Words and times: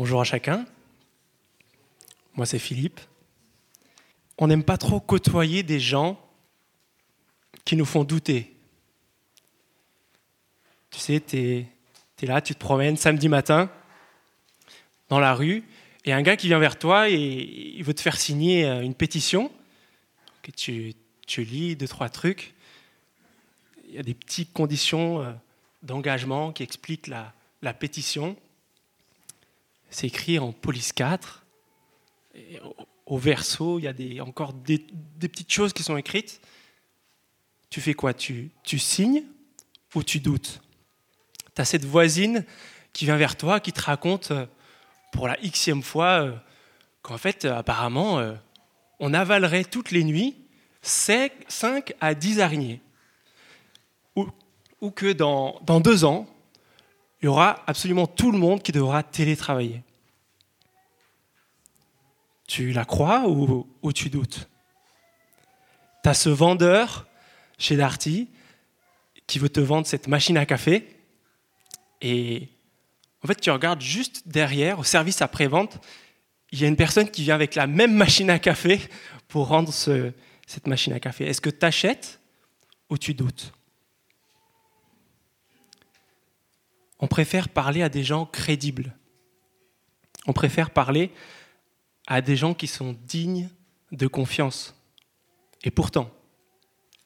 Bonjour 0.00 0.22
à 0.22 0.24
chacun. 0.24 0.64
Moi, 2.32 2.46
c'est 2.46 2.58
Philippe. 2.58 3.00
On 4.38 4.46
n'aime 4.46 4.64
pas 4.64 4.78
trop 4.78 4.98
côtoyer 4.98 5.62
des 5.62 5.78
gens 5.78 6.18
qui 7.66 7.76
nous 7.76 7.84
font 7.84 8.02
douter. 8.02 8.56
Tu 10.90 11.00
sais, 11.00 11.20
tu 11.20 11.36
es, 11.36 11.66
là, 12.22 12.40
tu 12.40 12.54
te 12.54 12.58
promènes 12.58 12.96
samedi 12.96 13.28
matin 13.28 13.70
dans 15.10 15.18
la 15.18 15.34
rue, 15.34 15.64
et 16.06 16.14
un 16.14 16.22
gars 16.22 16.38
qui 16.38 16.46
vient 16.46 16.58
vers 16.58 16.78
toi 16.78 17.10
et 17.10 17.74
il 17.76 17.84
veut 17.84 17.92
te 17.92 18.00
faire 18.00 18.16
signer 18.16 18.64
euh, 18.64 18.80
une 18.80 18.94
pétition. 18.94 19.52
tu, 20.56 20.94
tu 21.26 21.44
lis 21.44 21.76
deux, 21.76 21.88
trois 21.88 22.08
trucs. 22.08 22.54
Il 23.86 23.96
y 23.96 23.98
a 23.98 24.02
des 24.02 24.14
petites 24.14 24.54
conditions 24.54 25.20
euh, 25.20 25.32
d'engagement 25.82 26.52
qui 26.52 26.62
expliquent 26.62 27.06
la, 27.06 27.34
la 27.60 27.74
pétition. 27.74 28.38
C'est 29.90 30.06
écrit 30.06 30.38
en 30.38 30.52
police 30.52 30.92
4. 30.92 31.44
au, 33.06 33.18
verso, 33.18 33.80
il 33.80 34.14
y 34.14 34.20
a 34.20 34.24
encore 34.24 34.52
des, 34.52 34.78
petites 35.18 35.52
choses 35.52 35.72
qui 35.72 35.82
sont 35.82 35.96
écrites. 35.96 36.40
Tu 37.68 37.80
fais 37.80 37.94
quoi? 37.94 38.14
Tu, 38.14 38.50
signes 38.64 39.24
ou 39.94 40.02
tu 40.04 40.20
doutes? 40.20 40.60
Tu 41.54 41.60
as 41.60 41.64
cette 41.64 41.84
voisine 41.84 42.44
qui 42.92 43.04
vient 43.04 43.16
vers 43.16 43.36
toi, 43.36 43.60
qui 43.60 43.72
te 43.72 43.82
raconte 43.82 44.30
euh, 44.30 44.46
pour 45.12 45.28
la 45.28 45.36
xème 45.36 45.82
fois 45.82 46.22
euh, 46.22 46.36
qu'en 47.02 47.18
fait, 47.18 47.44
euh, 47.44 47.56
apparemment, 47.56 48.20
on 49.00 49.14
avalerait 49.14 49.64
toutes 49.64 49.90
les 49.90 50.04
nuits 50.04 50.36
5 50.82 51.94
à 52.00 52.14
10 52.14 52.40
araignées. 52.40 52.80
Ou, 54.16 54.90
que 54.90 55.12
dans 55.12 55.60
deux 55.80 56.04
ans, 56.04 56.26
il 57.20 57.26
y 57.26 57.28
aura 57.28 57.62
absolument 57.66 58.06
tout 58.06 58.32
le 58.32 58.38
monde 58.38 58.62
qui 58.62 58.72
devra 58.72 59.02
télétravailler. 59.02 59.82
Tu 62.50 62.72
la 62.72 62.84
crois 62.84 63.28
ou, 63.28 63.92
tu 63.92 64.10
doutes? 64.10 64.48
Tu 66.02 66.08
as 66.08 66.14
ce 66.14 66.28
vendeur 66.28 67.06
chez 67.58 67.76
Darty 67.76 68.28
qui 69.28 69.38
veut 69.38 69.48
te 69.48 69.60
vendre 69.60 69.86
cette 69.86 70.08
machine 70.08 70.36
à 70.36 70.44
café 70.44 70.96
et 72.00 72.48
en 73.22 73.28
fait 73.28 73.40
tu 73.40 73.52
regardes 73.52 73.80
juste 73.80 74.26
derrière 74.26 74.80
au 74.80 74.82
service 74.82 75.22
après-vente, 75.22 75.78
il 76.50 76.60
y 76.60 76.64
a 76.64 76.66
une 76.66 76.74
personne 76.74 77.08
qui 77.08 77.22
vient 77.22 77.36
avec 77.36 77.54
la 77.54 77.68
même 77.68 77.94
machine 77.94 78.30
à 78.30 78.40
café 78.40 78.80
pour 79.28 79.46
rendre 79.46 79.72
cette 79.72 80.66
machine 80.66 80.92
à 80.92 80.98
café. 80.98 81.26
Est-ce 81.26 81.40
que 81.40 81.50
tu 81.50 81.64
achètes 81.64 82.18
ou 82.88 82.98
tu 82.98 83.14
doutes? 83.14 83.52
On 86.98 87.06
préfère 87.06 87.48
parler 87.48 87.82
à 87.82 87.88
des 87.88 88.02
gens 88.02 88.26
crédibles. 88.26 88.92
On 90.26 90.32
préfère 90.32 90.70
parler 90.70 91.12
à 92.10 92.20
des 92.20 92.36
gens 92.36 92.54
qui 92.54 92.66
sont 92.66 92.98
dignes 93.06 93.48
de 93.92 94.08
confiance. 94.08 94.74
Et 95.62 95.70
pourtant, 95.70 96.10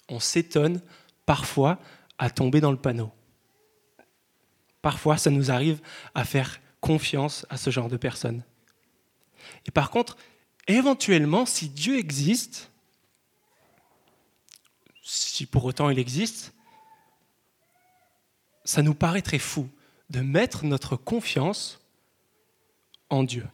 on 0.09 0.19
s'étonne 0.19 0.81
parfois 1.27 1.79
à 2.17 2.31
tomber 2.31 2.63
dans 2.63 2.71
le 2.71 2.79
panneau. 2.79 3.13
Parfois, 4.81 5.19
ça 5.19 5.31
nous 5.31 5.51
arrive 5.51 5.81
à 6.15 6.25
faire 6.25 6.59
confiance 6.81 7.45
à 7.51 7.59
ce 7.59 7.69
genre 7.69 7.89
de 7.89 7.99
personnes. 7.99 8.43
Et 9.67 9.71
par 9.71 9.91
contre, 9.91 10.17
éventuellement, 10.69 11.45
si 11.45 11.69
Dieu 11.69 11.99
existe, 11.99 12.71
si 15.03 15.45
pour 15.45 15.67
autant 15.67 15.91
il 15.91 15.99
existe, 15.99 16.55
ça 18.65 18.81
nous 18.81 18.95
paraîtrait 18.95 19.39
fou 19.39 19.69
de 20.09 20.21
mettre 20.21 20.65
notre 20.65 20.97
confiance 20.97 21.79
en 23.11 23.23
Dieu. 23.23 23.47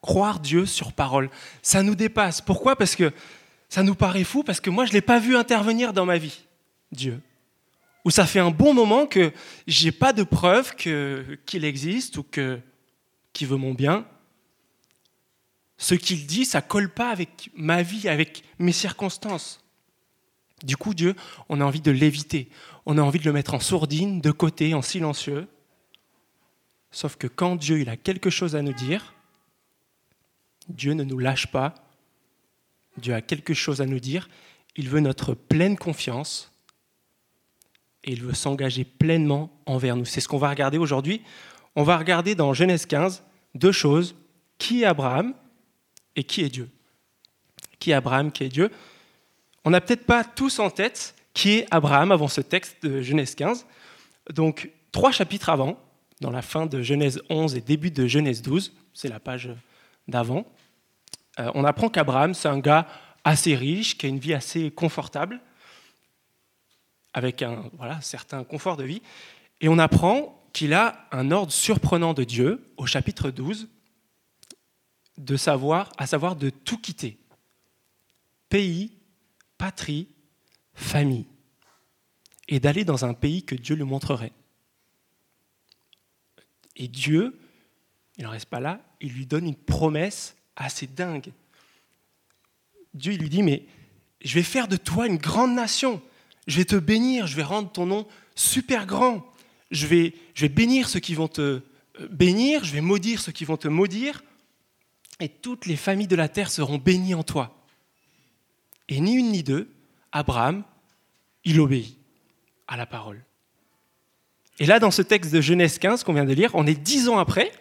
Croire 0.00 0.40
Dieu 0.40 0.64
sur 0.64 0.92
parole, 0.92 1.28
ça 1.62 1.82
nous 1.82 1.94
dépasse. 1.94 2.40
Pourquoi? 2.40 2.76
Parce 2.76 2.94
que 2.94 3.12
ça 3.68 3.82
nous 3.82 3.94
paraît 3.94 4.24
fou, 4.24 4.44
parce 4.44 4.60
que 4.60 4.70
moi, 4.70 4.84
je 4.84 4.90
ne 4.90 4.94
l'ai 4.94 5.00
pas 5.00 5.18
vu 5.18 5.36
intervenir 5.36 5.92
dans 5.92 6.06
ma 6.06 6.18
vie, 6.18 6.44
Dieu. 6.92 7.20
Ou 8.04 8.10
ça 8.10 8.24
fait 8.24 8.38
un 8.38 8.50
bon 8.50 8.72
moment 8.72 9.06
que 9.06 9.32
je 9.66 9.84
n'ai 9.84 9.92
pas 9.92 10.12
de 10.12 10.22
preuve 10.22 10.74
qu'il 10.76 11.64
existe 11.64 12.16
ou 12.16 12.22
qu'il 12.22 13.46
veut 13.46 13.56
mon 13.56 13.74
bien. 13.74 14.06
Ce 15.76 15.94
qu'il 15.94 16.26
dit, 16.26 16.44
ça 16.44 16.62
colle 16.62 16.88
pas 16.88 17.10
avec 17.10 17.50
ma 17.54 17.82
vie, 17.82 18.08
avec 18.08 18.44
mes 18.58 18.72
circonstances. 18.72 19.62
Du 20.64 20.76
coup, 20.76 20.94
Dieu, 20.94 21.14
on 21.48 21.60
a 21.60 21.64
envie 21.64 21.80
de 21.80 21.90
l'éviter. 21.90 22.48
On 22.86 22.98
a 22.98 23.02
envie 23.02 23.18
de 23.18 23.24
le 23.24 23.32
mettre 23.32 23.54
en 23.54 23.60
sourdine, 23.60 24.20
de 24.20 24.30
côté, 24.30 24.74
en 24.74 24.82
silencieux. 24.82 25.46
Sauf 26.90 27.16
que 27.16 27.26
quand 27.26 27.56
Dieu 27.56 27.80
il 27.80 27.88
a 27.90 27.96
quelque 27.96 28.30
chose 28.30 28.56
à 28.56 28.62
nous 28.62 28.72
dire, 28.72 29.14
Dieu 30.68 30.92
ne 30.92 31.04
nous 31.04 31.18
lâche 31.18 31.46
pas. 31.48 31.74
Dieu 32.96 33.14
a 33.14 33.20
quelque 33.20 33.54
chose 33.54 33.80
à 33.80 33.86
nous 33.86 34.00
dire. 34.00 34.28
Il 34.76 34.88
veut 34.88 35.00
notre 35.00 35.34
pleine 35.34 35.76
confiance 35.76 36.52
et 38.04 38.12
il 38.12 38.22
veut 38.22 38.34
s'engager 38.34 38.84
pleinement 38.84 39.50
envers 39.66 39.96
nous. 39.96 40.04
C'est 40.04 40.20
ce 40.20 40.28
qu'on 40.28 40.38
va 40.38 40.50
regarder 40.50 40.78
aujourd'hui. 40.78 41.22
On 41.76 41.82
va 41.82 41.96
regarder 41.96 42.34
dans 42.34 42.54
Genèse 42.54 42.86
15 42.86 43.22
deux 43.54 43.72
choses. 43.72 44.14
Qui 44.58 44.82
est 44.82 44.86
Abraham 44.86 45.34
et 46.16 46.24
qui 46.24 46.42
est 46.42 46.48
Dieu? 46.48 46.68
Qui 47.78 47.92
est 47.92 47.94
Abraham, 47.94 48.32
qui 48.32 48.44
est 48.44 48.48
Dieu? 48.48 48.70
On 49.64 49.70
n'a 49.70 49.80
peut-être 49.80 50.04
pas 50.04 50.24
tous 50.24 50.58
en 50.58 50.70
tête 50.70 51.14
qui 51.32 51.50
est 51.50 51.66
Abraham 51.70 52.10
avant 52.10 52.26
ce 52.26 52.40
texte 52.40 52.78
de 52.82 53.00
Genèse 53.00 53.36
15. 53.36 53.66
Donc, 54.30 54.70
trois 54.90 55.12
chapitres 55.12 55.48
avant, 55.48 55.78
dans 56.20 56.32
la 56.32 56.42
fin 56.42 56.66
de 56.66 56.82
Genèse 56.82 57.22
11 57.30 57.54
et 57.54 57.60
début 57.60 57.92
de 57.92 58.08
Genèse 58.08 58.42
12, 58.42 58.72
c'est 58.92 59.08
la 59.08 59.20
page 59.20 59.50
d'avant, 60.08 60.44
euh, 61.38 61.50
on 61.54 61.64
apprend 61.64 61.88
qu'Abraham, 61.88 62.34
c'est 62.34 62.48
un 62.48 62.58
gars 62.58 62.86
assez 63.24 63.54
riche, 63.54 63.96
qui 63.96 64.06
a 64.06 64.08
une 64.08 64.18
vie 64.18 64.34
assez 64.34 64.70
confortable, 64.70 65.40
avec 67.12 67.42
un 67.42 67.70
voilà, 67.74 68.00
certain 68.00 68.44
confort 68.44 68.76
de 68.76 68.84
vie, 68.84 69.02
et 69.60 69.68
on 69.68 69.78
apprend 69.78 70.34
qu'il 70.52 70.72
a 70.74 71.06
un 71.12 71.30
ordre 71.30 71.52
surprenant 71.52 72.14
de 72.14 72.24
Dieu, 72.24 72.72
au 72.76 72.86
chapitre 72.86 73.30
12, 73.30 73.68
de 75.18 75.36
savoir, 75.36 75.92
à 75.98 76.06
savoir 76.06 76.36
de 76.36 76.50
tout 76.50 76.78
quitter. 76.78 77.18
Pays, 78.48 78.92
patrie, 79.58 80.08
famille, 80.74 81.26
et 82.48 82.60
d'aller 82.60 82.84
dans 82.84 83.04
un 83.04 83.14
pays 83.14 83.42
que 83.42 83.54
Dieu 83.54 83.76
lui 83.76 83.84
montrerait. 83.84 84.32
Et 86.76 86.88
Dieu, 86.88 87.38
il 88.18 88.24
n'en 88.24 88.30
reste 88.30 88.46
pas 88.46 88.60
là, 88.60 88.80
il 89.00 89.12
lui 89.12 89.26
donne 89.26 89.46
une 89.46 89.56
promesse 89.56 90.36
assez 90.56 90.86
dingue. 90.86 91.32
Dieu 92.92 93.12
il 93.12 93.20
lui 93.20 93.28
dit, 93.28 93.44
mais 93.44 93.64
je 94.20 94.34
vais 94.34 94.42
faire 94.42 94.66
de 94.66 94.76
toi 94.76 95.06
une 95.06 95.18
grande 95.18 95.54
nation. 95.54 96.02
Je 96.48 96.56
vais 96.58 96.64
te 96.64 96.76
bénir, 96.76 97.26
je 97.26 97.36
vais 97.36 97.44
rendre 97.44 97.70
ton 97.70 97.86
nom 97.86 98.06
super 98.34 98.86
grand. 98.86 99.24
Je 99.70 99.86
vais, 99.86 100.14
je 100.34 100.42
vais 100.42 100.48
bénir 100.48 100.88
ceux 100.88 101.00
qui 101.00 101.14
vont 101.14 101.28
te 101.28 101.60
euh, 102.00 102.08
bénir, 102.10 102.64
je 102.64 102.72
vais 102.72 102.80
maudire 102.80 103.20
ceux 103.20 103.32
qui 103.32 103.44
vont 103.44 103.56
te 103.56 103.68
maudire. 103.68 104.22
Et 105.20 105.28
toutes 105.28 105.66
les 105.66 105.76
familles 105.76 106.06
de 106.06 106.16
la 106.16 106.28
terre 106.28 106.50
seront 106.50 106.78
bénies 106.78 107.14
en 107.14 107.22
toi. 107.22 107.54
Et 108.88 109.00
ni 109.00 109.14
une 109.14 109.30
ni 109.30 109.42
deux, 109.42 109.70
Abraham, 110.10 110.64
il 111.44 111.60
obéit 111.60 111.98
à 112.66 112.76
la 112.76 112.86
parole. 112.86 113.22
Et 114.58 114.66
là, 114.66 114.80
dans 114.80 114.90
ce 114.90 115.02
texte 115.02 115.32
de 115.32 115.40
Genèse 115.40 115.78
15 115.78 116.02
qu'on 116.02 116.14
vient 116.14 116.24
de 116.24 116.32
lire, 116.32 116.50
on 116.54 116.66
est 116.66 116.74
dix 116.74 117.08
ans 117.08 117.18
après, 117.18 117.52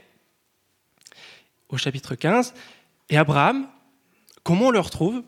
au 1.70 1.78
chapitre 1.78 2.16
15, 2.16 2.54
et 3.10 3.18
Abraham, 3.18 3.68
comment 4.44 4.68
on 4.68 4.72
le 4.72 4.80
retrouve? 4.80 5.24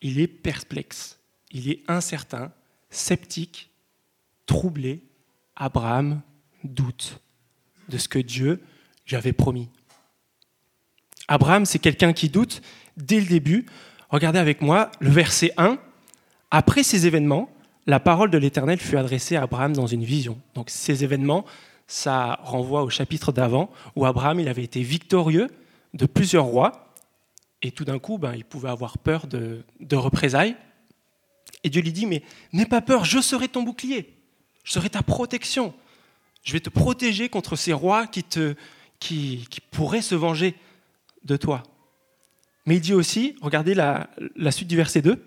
Il 0.00 0.20
est 0.20 0.26
perplexe, 0.26 1.18
il 1.50 1.70
est 1.70 1.82
incertain, 1.88 2.52
sceptique, 2.90 3.70
troublé. 4.46 5.02
Abraham 5.54 6.22
doute 6.64 7.20
de 7.88 7.98
ce 7.98 8.08
que 8.08 8.18
Dieu 8.18 8.62
lui 9.06 9.16
avait 9.16 9.32
promis. 9.32 9.68
Abraham, 11.28 11.66
c'est 11.66 11.78
quelqu'un 11.78 12.12
qui 12.12 12.28
doute 12.28 12.62
dès 12.96 13.20
le 13.20 13.26
début. 13.26 13.66
Regardez 14.08 14.38
avec 14.38 14.60
moi 14.60 14.90
le 15.00 15.10
verset 15.10 15.52
1. 15.56 15.78
Après 16.50 16.82
ces 16.82 17.06
événements, 17.06 17.54
la 17.86 18.00
parole 18.00 18.30
de 18.30 18.38
l'Éternel 18.38 18.78
fut 18.78 18.96
adressée 18.96 19.36
à 19.36 19.42
Abraham 19.42 19.72
dans 19.72 19.86
une 19.86 20.04
vision. 20.04 20.40
Donc 20.54 20.70
ces 20.70 21.04
événements, 21.04 21.44
ça 21.92 22.38
renvoie 22.42 22.82
au 22.84 22.88
chapitre 22.88 23.32
d'avant, 23.32 23.70
où 23.96 24.06
Abraham 24.06 24.40
il 24.40 24.48
avait 24.48 24.64
été 24.64 24.82
victorieux 24.82 25.48
de 25.92 26.06
plusieurs 26.06 26.46
rois, 26.46 26.94
et 27.60 27.70
tout 27.70 27.84
d'un 27.84 27.98
coup, 27.98 28.16
ben, 28.16 28.32
il 28.34 28.46
pouvait 28.46 28.70
avoir 28.70 28.96
peur 28.96 29.26
de, 29.26 29.62
représailles. 29.92 30.56
Et 31.64 31.68
Dieu 31.68 31.82
lui 31.82 31.92
dit, 31.92 32.06
mais 32.06 32.22
n'aie 32.54 32.64
pas 32.64 32.80
peur, 32.80 33.04
je 33.04 33.20
serai 33.20 33.46
ton 33.46 33.62
bouclier, 33.62 34.16
je 34.64 34.72
serai 34.72 34.88
ta 34.88 35.02
protection, 35.02 35.74
je 36.42 36.54
vais 36.54 36.60
te 36.60 36.70
protéger 36.70 37.28
contre 37.28 37.56
ces 37.56 37.74
rois 37.74 38.06
qui, 38.06 38.24
te, 38.24 38.54
qui, 38.98 39.46
pourraient 39.70 40.00
se 40.00 40.14
venger 40.14 40.54
de 41.24 41.36
toi. 41.36 41.62
Mais 42.64 42.76
il 42.76 42.80
dit 42.80 42.94
aussi, 42.94 43.36
regardez 43.42 43.74
la, 43.74 44.08
la 44.34 44.50
suite 44.50 44.68
du 44.68 44.76
verset 44.76 45.02
2, 45.02 45.22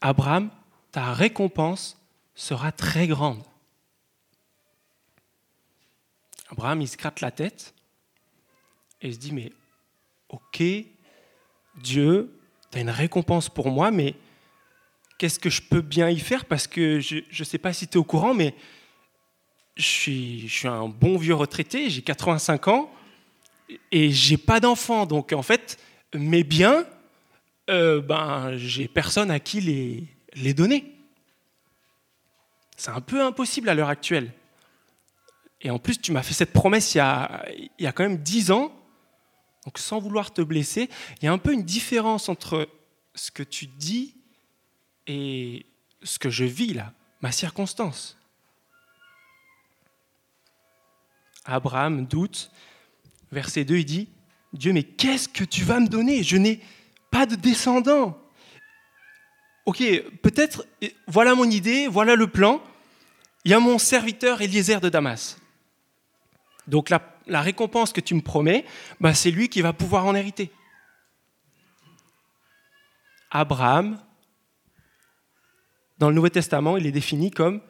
Abraham 0.00 0.50
ta 0.90 1.12
récompense 1.12 1.96
sera 2.34 2.72
très 2.72 3.06
grande. 3.06 3.40
Abraham, 6.50 6.80
il 6.82 6.88
se 6.88 6.96
gratte 6.96 7.20
la 7.20 7.30
tête 7.30 7.74
et 9.00 9.08
il 9.08 9.14
se 9.14 9.18
dit, 9.18 9.32
mais 9.32 9.52
ok, 10.28 10.62
Dieu, 11.76 12.32
tu 12.70 12.78
as 12.78 12.80
une 12.80 12.90
récompense 12.90 13.48
pour 13.48 13.70
moi, 13.70 13.90
mais 13.90 14.14
qu'est-ce 15.18 15.38
que 15.38 15.50
je 15.50 15.62
peux 15.62 15.80
bien 15.80 16.08
y 16.08 16.18
faire? 16.18 16.44
Parce 16.44 16.66
que 16.66 17.00
je 17.00 17.22
ne 17.38 17.44
sais 17.44 17.58
pas 17.58 17.72
si 17.72 17.88
tu 17.88 17.94
es 17.94 17.96
au 17.96 18.04
courant, 18.04 18.34
mais 18.34 18.54
je 19.76 19.84
suis, 19.84 20.48
je 20.48 20.54
suis 20.54 20.68
un 20.68 20.88
bon 20.88 21.18
vieux 21.18 21.34
retraité, 21.34 21.90
j'ai 21.90 22.02
85 22.02 22.68
ans 22.68 22.90
et 23.92 24.10
j'ai 24.10 24.36
pas 24.36 24.60
d'enfant. 24.60 25.06
Donc 25.06 25.32
en 25.32 25.42
fait, 25.42 25.78
mes 26.14 26.44
biens, 26.44 26.86
euh, 27.68 28.00
ben, 28.00 28.56
j'ai 28.56 28.88
personne 28.88 29.30
à 29.30 29.40
qui 29.40 29.60
les, 29.60 30.04
les 30.34 30.54
donner. 30.54 30.92
C'est 32.76 32.90
un 32.90 33.00
peu 33.00 33.22
impossible 33.22 33.68
à 33.68 33.74
l'heure 33.74 33.88
actuelle. 33.88 34.32
Et 35.66 35.70
en 35.70 35.80
plus, 35.80 36.00
tu 36.00 36.12
m'as 36.12 36.22
fait 36.22 36.32
cette 36.32 36.52
promesse 36.52 36.94
il 36.94 36.98
y 36.98 37.00
a, 37.00 37.92
quand 37.92 38.04
même 38.04 38.18
10 38.18 38.52
ans. 38.52 38.72
Donc 39.64 39.78
sans 39.78 39.98
vouloir 39.98 40.32
te 40.32 40.40
blesser, 40.40 40.88
il 41.20 41.24
y 41.24 41.28
a 41.28 41.32
un 41.32 41.38
peu 41.38 41.52
une 41.52 41.64
différence 41.64 42.28
entre 42.28 42.68
ce 43.16 43.32
que 43.32 43.42
tu 43.42 43.66
dis 43.66 44.14
et 45.08 45.66
ce 46.04 46.20
que 46.20 46.30
je 46.30 46.44
vis 46.44 46.72
là, 46.72 46.92
ma 47.20 47.32
circonstance. 47.32 48.16
Abraham 51.44 52.06
doute. 52.06 52.52
Verset 53.32 53.64
2, 53.64 53.78
il 53.78 53.84
dit, 53.84 54.08
Dieu, 54.52 54.72
mais 54.72 54.84
qu'est-ce 54.84 55.28
que 55.28 55.42
tu 55.42 55.64
vas 55.64 55.80
me 55.80 55.88
donner? 55.88 56.22
Je 56.22 56.36
n'ai 56.36 56.60
pas 57.10 57.26
de 57.26 57.34
descendant. 57.34 58.16
Ok, 59.64 59.82
peut-être, 60.22 60.64
voilà 61.08 61.34
mon 61.34 61.50
idée, 61.50 61.88
voilà 61.88 62.14
le 62.14 62.28
plan. 62.28 62.62
Il 63.44 63.50
y 63.50 63.54
a 63.54 63.58
mon 63.58 63.78
serviteur 63.78 64.42
Eliezer 64.42 64.80
de 64.80 64.88
Damas. 64.88 65.38
Donc 66.66 66.90
la, 66.90 67.00
récompense 67.40 67.92
que 67.92 68.00
tu 68.00 68.14
me 68.14 68.20
promets, 68.20 68.64
bah, 69.00 69.14
c'est 69.14 69.30
lui 69.30 69.48
qui 69.48 69.60
va 69.62 69.72
pouvoir 69.72 70.06
en 70.06 70.14
hériter. 70.14 70.50
Abraham, 73.30 74.00
dans 75.98 76.08
le 76.08 76.14
Nouveau 76.14 76.28
Testament, 76.28 76.76
il 76.76 76.86
est 76.86 76.92
défini 76.92 77.30
comme 77.30 77.60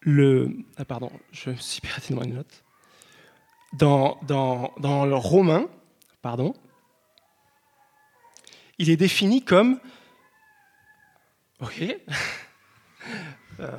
le. 0.00 0.50
Ah, 0.76 0.84
pardon, 0.84 1.10
je 1.32 1.50
me 1.50 1.56
suis 1.56 1.80
perdu 1.80 2.14
dans 2.14 2.22
une 2.22 2.34
note. 2.34 2.64
Dans, 3.72 4.18
dans, 4.22 4.74
dans 4.78 5.06
le 5.06 5.16
Romain, 5.16 5.68
pardon, 6.20 6.54
il 8.78 8.90
est 8.90 8.96
défini 8.96 9.44
comme. 9.44 9.80
Ok. 11.60 11.82
Euh, 13.60 13.70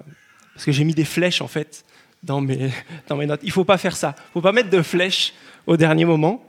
parce 0.54 0.66
que 0.66 0.72
j'ai 0.72 0.84
mis 0.84 0.94
des 0.94 1.06
flèches 1.06 1.42
en 1.42 1.48
fait 1.48 1.86
dans 2.22 2.42
mes, 2.42 2.72
dans 3.08 3.16
mes 3.16 3.26
notes. 3.26 3.42
Il 3.44 3.48
ne 3.48 3.54
faut 3.54 3.66
pas 3.66 3.78
faire 3.78 3.96
ça. 3.96 4.16
Il 4.18 4.22
ne 4.22 4.32
faut 4.34 4.42
pas 4.42 4.52
mettre 4.52 4.70
de 4.70 4.82
flèches 4.82 5.34
au 5.66 5.78
dernier 5.78 6.06
moment. 6.06 6.44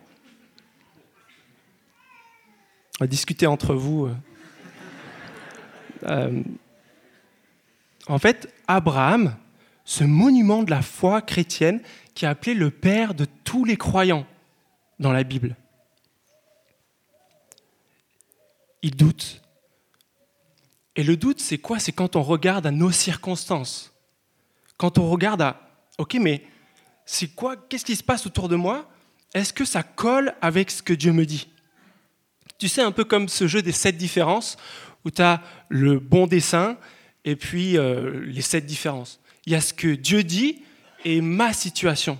On 3.00 3.04
va 3.04 3.06
discuter 3.06 3.46
entre 3.46 3.74
vous. 3.74 4.06
Euh. 4.06 4.14
Euh, 6.04 6.42
en 8.06 8.18
fait, 8.18 8.52
Abraham, 8.68 9.34
ce 9.84 10.04
monument 10.04 10.62
de 10.62 10.70
la 10.70 10.82
foi 10.82 11.22
chrétienne 11.22 11.80
qui 12.14 12.24
est 12.24 12.28
appelé 12.28 12.54
le 12.54 12.70
père 12.70 13.14
de 13.14 13.26
tous 13.44 13.64
les 13.64 13.76
croyants 13.76 14.26
dans 15.00 15.12
la 15.12 15.24
Bible. 15.24 15.56
Il 18.82 18.94
doute. 18.94 19.43
Et 20.96 21.02
le 21.02 21.16
doute, 21.16 21.40
c'est 21.40 21.58
quoi? 21.58 21.78
C'est 21.78 21.92
quand 21.92 22.16
on 22.16 22.22
regarde 22.22 22.66
à 22.66 22.70
nos 22.70 22.90
circonstances. 22.90 23.92
Quand 24.76 24.98
on 24.98 25.08
regarde 25.10 25.42
à, 25.42 25.60
ok, 25.98 26.16
mais 26.20 26.44
c'est 27.04 27.28
quoi? 27.28 27.56
Qu'est-ce 27.56 27.84
qui 27.84 27.96
se 27.96 28.02
passe 28.02 28.26
autour 28.26 28.48
de 28.48 28.56
moi? 28.56 28.88
Est-ce 29.34 29.52
que 29.52 29.64
ça 29.64 29.82
colle 29.82 30.34
avec 30.40 30.70
ce 30.70 30.82
que 30.82 30.92
Dieu 30.92 31.12
me 31.12 31.26
dit? 31.26 31.48
Tu 32.58 32.68
sais, 32.68 32.82
un 32.82 32.92
peu 32.92 33.04
comme 33.04 33.28
ce 33.28 33.46
jeu 33.46 33.62
des 33.62 33.72
sept 33.72 33.96
différences, 33.96 34.56
où 35.04 35.10
tu 35.10 35.22
as 35.22 35.42
le 35.68 35.98
bon 35.98 36.26
dessin 36.26 36.76
et 37.24 37.36
puis 37.36 37.76
euh, 37.76 38.24
les 38.26 38.42
sept 38.42 38.64
différences 38.64 39.20
il 39.46 39.52
y 39.52 39.56
a 39.56 39.60
ce 39.60 39.72
que 39.72 39.88
Dieu 39.88 40.22
dit 40.22 40.62
et 41.04 41.20
ma 41.20 41.52
situation. 41.52 42.18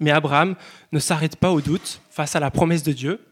Mais 0.00 0.10
Abraham 0.10 0.54
ne 0.92 0.98
s'arrête 0.98 1.36
pas 1.36 1.50
au 1.50 1.60
doute 1.60 2.00
face 2.10 2.36
à 2.36 2.40
la 2.40 2.50
promesse 2.50 2.82
de 2.82 2.92
Dieu, 2.92 3.24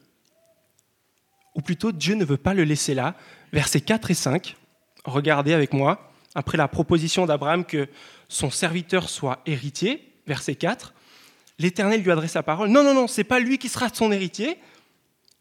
ou 1.54 1.62
plutôt 1.62 1.92
Dieu 1.92 2.14
ne 2.14 2.24
veut 2.24 2.36
pas 2.36 2.54
le 2.54 2.64
laisser 2.64 2.94
là. 2.94 3.14
Versets 3.52 3.80
4 3.80 4.10
et 4.10 4.14
5, 4.14 4.56
regardez 5.04 5.52
avec 5.52 5.72
moi, 5.72 6.10
après 6.34 6.58
la 6.58 6.68
proposition 6.68 7.26
d'Abraham 7.26 7.64
que 7.64 7.88
son 8.28 8.50
serviteur 8.50 9.08
soit 9.08 9.40
héritier, 9.46 10.12
verset 10.26 10.54
4, 10.54 10.92
l'Éternel 11.58 12.02
lui 12.02 12.10
adresse 12.10 12.34
la 12.34 12.42
parole. 12.42 12.68
Non, 12.68 12.82
non, 12.82 12.94
non, 12.94 13.06
c'est 13.06 13.24
pas 13.24 13.40
lui 13.40 13.58
qui 13.58 13.68
sera 13.68 13.88
son 13.92 14.12
héritier, 14.12 14.58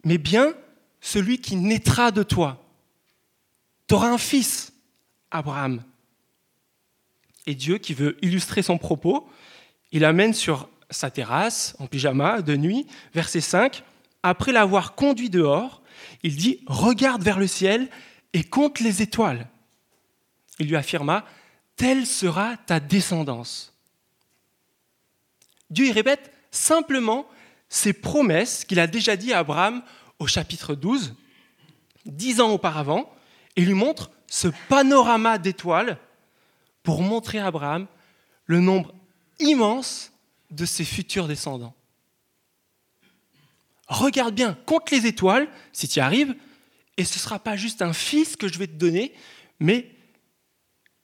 mais 0.04 0.18
bien 0.18 0.54
celui 1.02 1.40
qui 1.40 1.56
naîtra 1.56 2.12
de 2.12 2.24
toi. 2.24 2.64
Tu 3.88 3.96
un 3.96 4.18
fils, 4.18 4.74
Abraham. 5.30 5.84
Et 7.46 7.54
Dieu, 7.54 7.78
qui 7.78 7.94
veut 7.94 8.18
illustrer 8.22 8.64
son 8.64 8.78
propos, 8.78 9.28
il 9.92 10.06
amène 10.06 10.34
sur 10.34 10.68
sa 10.90 11.12
terrasse, 11.12 11.76
en 11.80 11.88
pyjama, 11.88 12.42
de 12.42 12.56
nuit, 12.56 12.88
verset 13.14 13.42
5, 13.42 13.84
après 14.24 14.52
l'avoir 14.52 14.96
conduit 14.96 15.30
dehors, 15.30 15.82
il 16.24 16.36
dit, 16.36 16.62
regarde 16.68 17.24
vers 17.24 17.40
le 17.40 17.48
ciel 17.48 17.90
et 18.34 18.44
compte 18.44 18.80
les 18.80 19.02
étoiles. 19.02 19.48
Il 20.60 20.68
lui 20.68 20.76
affirma, 20.76 21.26
telle 21.76 22.06
sera 22.06 22.58
ta 22.58 22.80
descendance. 22.80 23.74
Dieu 25.70 25.88
y 25.88 25.92
répète 25.92 26.32
simplement 26.52 27.28
ces 27.70 27.94
promesses 27.94 28.64
qu'il 28.66 28.80
a 28.80 28.88
déjà 28.88 29.16
dit 29.16 29.34
à 29.34 29.40
Abraham 29.40 29.84
au 30.20 30.28
chapitre 30.28 30.76
12, 30.76 31.16
dix 32.06 32.40
ans 32.40 32.52
auparavant, 32.52 33.12
et 33.56 33.62
lui 33.62 33.74
montre 33.74 34.12
ce 34.28 34.48
panorama 34.70 35.38
d'étoiles 35.38 35.98
pour 36.84 37.02
montrer 37.02 37.40
à 37.40 37.48
Abraham 37.48 37.88
le 38.46 38.60
nombre 38.60 38.94
immense 39.40 40.12
de 40.52 40.66
ses 40.66 40.86
futurs 40.86 41.28
descendants. 41.28 41.76
Regarde 43.88 44.34
bien, 44.34 44.58
compte 44.66 44.90
les 44.92 45.06
étoiles, 45.06 45.48
si 45.72 45.88
tu 45.88 46.00
y 46.00 46.02
arrives, 46.02 46.36
et 46.98 47.04
ce 47.04 47.16
ne 47.16 47.20
sera 47.20 47.40
pas 47.40 47.56
juste 47.56 47.82
un 47.82 47.94
fils 47.94 48.36
que 48.36 48.48
je 48.48 48.58
vais 48.58 48.68
te 48.68 48.74
donner, 48.74 49.14
mais 49.60 49.92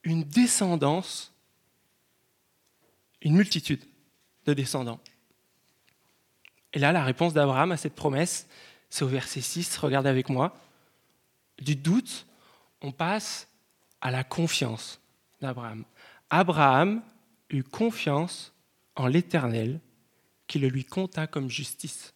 une 0.03 0.23
descendance, 0.23 1.33
une 3.21 3.35
multitude 3.35 3.83
de 4.45 4.53
descendants. 4.53 4.99
Et 6.73 6.79
là, 6.79 6.91
la 6.91 7.03
réponse 7.03 7.33
d'Abraham 7.33 7.71
à 7.71 7.77
cette 7.77 7.95
promesse, 7.95 8.47
c'est 8.89 9.03
au 9.03 9.07
verset 9.07 9.41
6, 9.41 9.77
regardez 9.77 10.09
avec 10.09 10.29
moi. 10.29 10.57
Du 11.59 11.75
doute, 11.75 12.25
on 12.81 12.91
passe 12.91 13.47
à 13.99 14.09
la 14.09 14.23
confiance 14.23 14.99
d'Abraham. 15.41 15.85
Abraham 16.29 17.03
eut 17.49 17.63
confiance 17.63 18.53
en 18.95 19.07
l'Éternel 19.07 19.79
qui 20.47 20.59
le 20.59 20.69
lui 20.69 20.85
compta 20.85 21.27
comme 21.27 21.49
justice. 21.49 22.13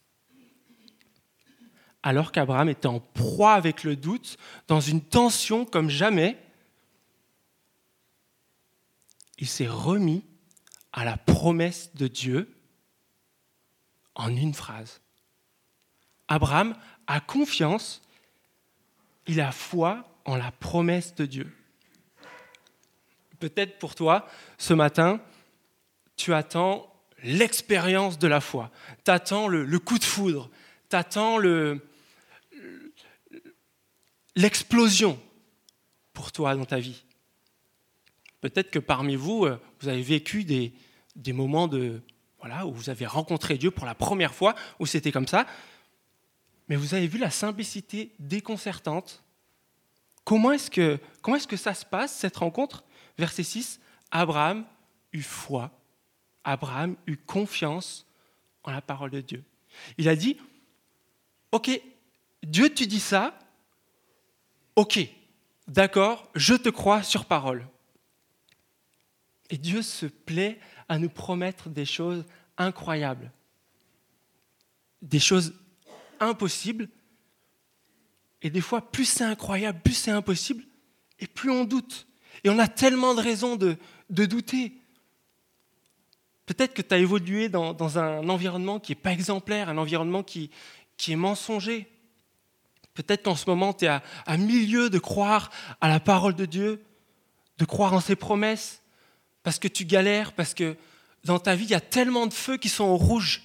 Alors 2.05 2.31
qu'Abraham 2.31 2.69
était 2.69 2.85
en 2.85 2.99
proie 2.99 3.53
avec 3.53 3.83
le 3.83 3.95
doute, 3.95 4.37
dans 4.67 4.79
une 4.79 5.01
tension 5.01 5.65
comme 5.65 5.89
jamais, 5.89 6.37
il 9.39 9.47
s'est 9.47 9.67
remis 9.67 10.23
à 10.93 11.03
la 11.03 11.17
promesse 11.17 11.95
de 11.95 12.07
Dieu 12.07 12.55
en 14.13 14.29
une 14.35 14.53
phrase. 14.53 15.01
Abraham 16.27 16.75
a 17.07 17.19
confiance, 17.19 18.03
il 19.25 19.41
a 19.41 19.51
foi 19.51 20.07
en 20.25 20.35
la 20.35 20.51
promesse 20.51 21.15
de 21.15 21.25
Dieu. 21.25 21.51
Peut-être 23.39 23.79
pour 23.79 23.95
toi, 23.95 24.27
ce 24.59 24.75
matin, 24.75 25.19
tu 26.17 26.35
attends 26.35 26.87
l'expérience 27.23 28.19
de 28.19 28.27
la 28.27 28.41
foi, 28.41 28.69
tu 29.03 29.09
attends 29.09 29.47
le, 29.47 29.79
coup 29.79 29.97
de 29.97 30.03
foudre, 30.03 30.51
tu 30.91 30.95
attends 30.95 31.39
l'explosion 34.35 35.19
pour 36.13 36.31
toi 36.31 36.55
dans 36.55 36.65
ta 36.65 36.79
vie. 36.79 37.03
Peut-être 38.41 38.71
que 38.71 38.79
parmi 38.79 39.15
vous, 39.15 39.45
euh, 39.45 39.59
vous 39.79 39.87
avez 39.87 40.01
vécu 40.01 40.43
des, 40.43 40.73
moments 41.33 41.67
de, 41.67 42.01
voilà, 42.39 42.65
où 42.65 42.73
vous 42.73 42.89
avez 42.89 43.05
rencontré 43.05 43.57
Dieu 43.57 43.71
pour 43.71 43.85
la 43.85 43.95
première 43.95 44.33
fois, 44.33 44.55
où 44.79 44.85
c'était 44.85 45.11
comme 45.11 45.27
ça, 45.27 45.45
mais 46.67 46.75
vous 46.75 46.93
avez 46.93 47.07
vu 47.07 47.17
la 47.17 47.29
simplicité 47.29 48.11
déconcertante. 48.19 49.23
Comment 50.23 50.51
est-ce 50.51 50.71
que, 50.71 50.99
comment 51.21 51.37
est-ce 51.37 51.47
que 51.47 51.57
ça 51.57 51.73
se 51.73 51.85
passe, 51.85 52.15
cette 52.15 52.37
rencontre? 52.37 52.83
Verset 53.17 53.43
6, 53.43 53.79
Abraham 54.11 54.65
eut 55.13 55.21
foi, 55.21 55.71
Abraham 56.43 56.95
eut 57.07 57.17
confiance 57.17 58.05
en 58.63 58.71
la 58.71 58.81
parole 58.81 59.11
de 59.11 59.21
Dieu. 59.21 59.43
Il 59.97 60.09
a 60.09 60.15
dit, 60.15 60.37
ok, 61.51 61.81
Dieu 62.43 62.73
tu 62.73 62.87
dis 62.87 62.99
ça, 62.99 63.37
ok, 64.75 64.99
d'accord, 65.67 66.29
je 66.35 66.53
te 66.53 66.69
crois 66.69 67.03
sur 67.03 67.25
parole. 67.25 67.67
Et 69.49 69.57
Dieu 69.57 69.81
se 69.81 70.05
plaît 70.05 70.59
à 70.89 70.97
nous 70.97 71.09
promettre 71.09 71.69
des 71.69 71.85
choses 71.85 72.25
incroyables, 72.57 73.31
des 75.01 75.19
choses 75.19 75.53
impossibles. 76.19 76.89
Et 78.41 78.49
des 78.49 78.61
fois, 78.61 78.81
plus 78.81 79.05
c'est 79.05 79.23
incroyable, 79.23 79.79
plus 79.83 79.93
c'est 79.93 80.11
impossible, 80.11 80.63
et 81.19 81.27
plus 81.27 81.51
on 81.51 81.63
doute. 81.63 82.07
Et 82.43 82.49
on 82.49 82.59
a 82.59 82.67
tellement 82.67 83.15
de 83.15 83.21
raisons 83.21 83.55
de, 83.55 83.77
douter. 84.09 84.73
Peut-être 86.45 86.73
que 86.73 86.81
tu 86.81 86.93
as 86.93 86.97
évolué 86.97 87.49
dans, 87.49 87.97
un 87.97 88.27
environnement 88.29 88.79
qui 88.79 88.91
n'est 88.91 89.01
pas 89.01 89.11
exemplaire, 89.11 89.69
un 89.69 89.77
environnement 89.77 90.21
qui, 90.21 90.51
qui 90.97 91.11
est 91.11 91.15
mensonger. 91.15 91.87
Peut-être 92.95 93.23
qu'en 93.23 93.35
ce 93.35 93.47
moment, 93.47 93.73
tu 93.73 93.85
es 93.85 93.87
à, 93.89 94.01
milieu 94.37 94.89
de 94.89 94.97
croire 94.97 95.51
à 95.81 95.89
la 95.89 95.99
parole 95.99 96.33
de 96.33 96.45
Dieu, 96.45 96.83
de 97.57 97.65
croire 97.65 97.93
en 97.93 97.99
ses 97.99 98.15
promesses, 98.15 98.81
parce 99.43 99.59
que 99.59 99.67
tu 99.67 99.85
galères, 99.85 100.33
parce 100.33 100.53
que 100.53 100.75
dans 101.25 101.37
ta 101.37 101.55
vie, 101.55 101.65
il 101.65 101.71
y 101.71 101.75
a 101.75 101.81
tellement 101.81 102.25
de 102.25 102.33
feux 102.33 102.57
qui 102.57 102.69
sont 102.69 102.85
au 102.85 102.95
rouge. 102.95 103.43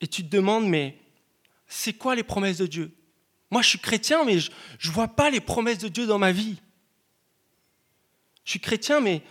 Et 0.00 0.08
tu 0.08 0.24
te 0.24 0.34
demandes, 0.34 0.66
mais 0.66 0.98
c'est 1.66 1.92
quoi 1.92 2.14
les 2.14 2.22
promesses 2.22 2.58
de 2.58 2.66
Dieu? 2.66 2.90
Moi, 3.50 3.60
je 3.60 3.68
suis 3.68 3.78
chrétien, 3.78 4.24
mais 4.24 4.40
je 4.40 4.50
ne 4.88 4.92
vois 4.92 5.08
pas 5.08 5.30
les 5.30 5.40
promesses 5.40 5.78
de 5.78 5.88
Dieu 5.88 6.06
dans 6.06 6.18
ma 6.18 6.32
vie. 6.32 6.56
Je 8.44 8.50
suis 8.50 8.60
chrétien, 8.60 9.00
mais 9.00 9.22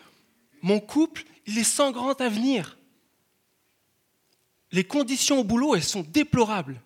mon 0.61 0.79
couple, 0.79 1.25
il 1.47 1.57
est 1.57 1.63
sans 1.63 1.91
grand 1.91 2.21
avenir. 2.21 2.77
Les 4.71 4.83
conditions 4.83 5.39
au 5.39 5.43
boulot, 5.43 5.75
elles 5.75 5.83
sont 5.83 6.05
déplorables. 6.07 6.81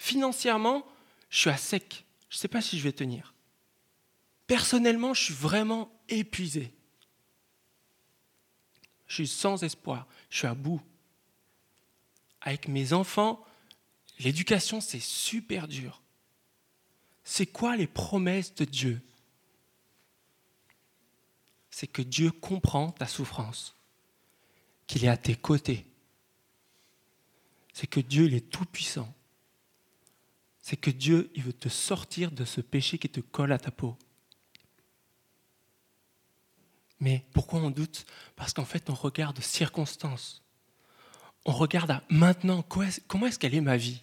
Financièrement, 0.00 0.86
je 1.28 1.40
suis 1.40 1.50
à 1.50 1.58
sec. 1.58 2.06
Je 2.30 2.36
ne 2.36 2.40
sais 2.40 2.48
pas 2.48 2.62
si 2.62 2.78
je 2.78 2.84
vais 2.84 2.92
tenir. 2.92 3.34
Personnellement, 4.46 5.12
je 5.12 5.24
suis 5.24 5.34
vraiment 5.34 5.92
épuisé. 6.08 6.72
Je 9.06 9.16
suis 9.16 9.28
sans 9.28 9.62
espoir. 9.62 10.06
Je 10.30 10.38
suis 10.38 10.46
à 10.46 10.54
bout. 10.54 10.80
Avec 12.40 12.66
mes 12.66 12.94
enfants, 12.94 13.44
l'éducation, 14.20 14.80
c'est 14.80 15.00
super 15.00 15.68
dur. 15.68 16.00
C'est 17.22 17.46
quoi 17.46 17.76
les 17.76 17.86
promesses 17.86 18.54
de 18.54 18.64
Dieu? 18.64 19.02
C'est 21.70 21.88
que 21.88 22.00
Dieu 22.00 22.30
comprend 22.30 22.90
ta 22.90 23.06
souffrance, 23.06 23.76
qu'il 24.86 25.04
est 25.04 25.08
à 25.08 25.18
tes 25.18 25.36
côtés. 25.36 25.84
C'est 27.74 27.86
que 27.86 28.00
Dieu, 28.00 28.24
il 28.24 28.34
est 28.34 28.48
tout-puissant. 28.48 29.14
C'est 30.62 30.76
que 30.76 30.90
Dieu, 30.90 31.30
il 31.34 31.42
veut 31.42 31.52
te 31.52 31.68
sortir 31.68 32.30
de 32.30 32.44
ce 32.44 32.60
péché 32.60 32.98
qui 32.98 33.08
te 33.08 33.20
colle 33.20 33.52
à 33.52 33.58
ta 33.58 33.70
peau. 33.70 33.96
Mais 37.00 37.24
pourquoi 37.32 37.60
on 37.60 37.70
doute? 37.70 38.04
Parce 38.36 38.52
qu'en 38.52 38.66
fait, 38.66 38.90
on 38.90 38.94
regarde 38.94 39.40
circonstances. 39.40 40.42
On 41.46 41.52
regarde 41.52 41.90
à 41.90 42.04
maintenant, 42.10 42.62
comment 42.62 43.26
est-ce 43.26 43.38
qu'elle 43.38 43.54
est 43.54 43.62
ma 43.62 43.78
vie? 43.78 44.00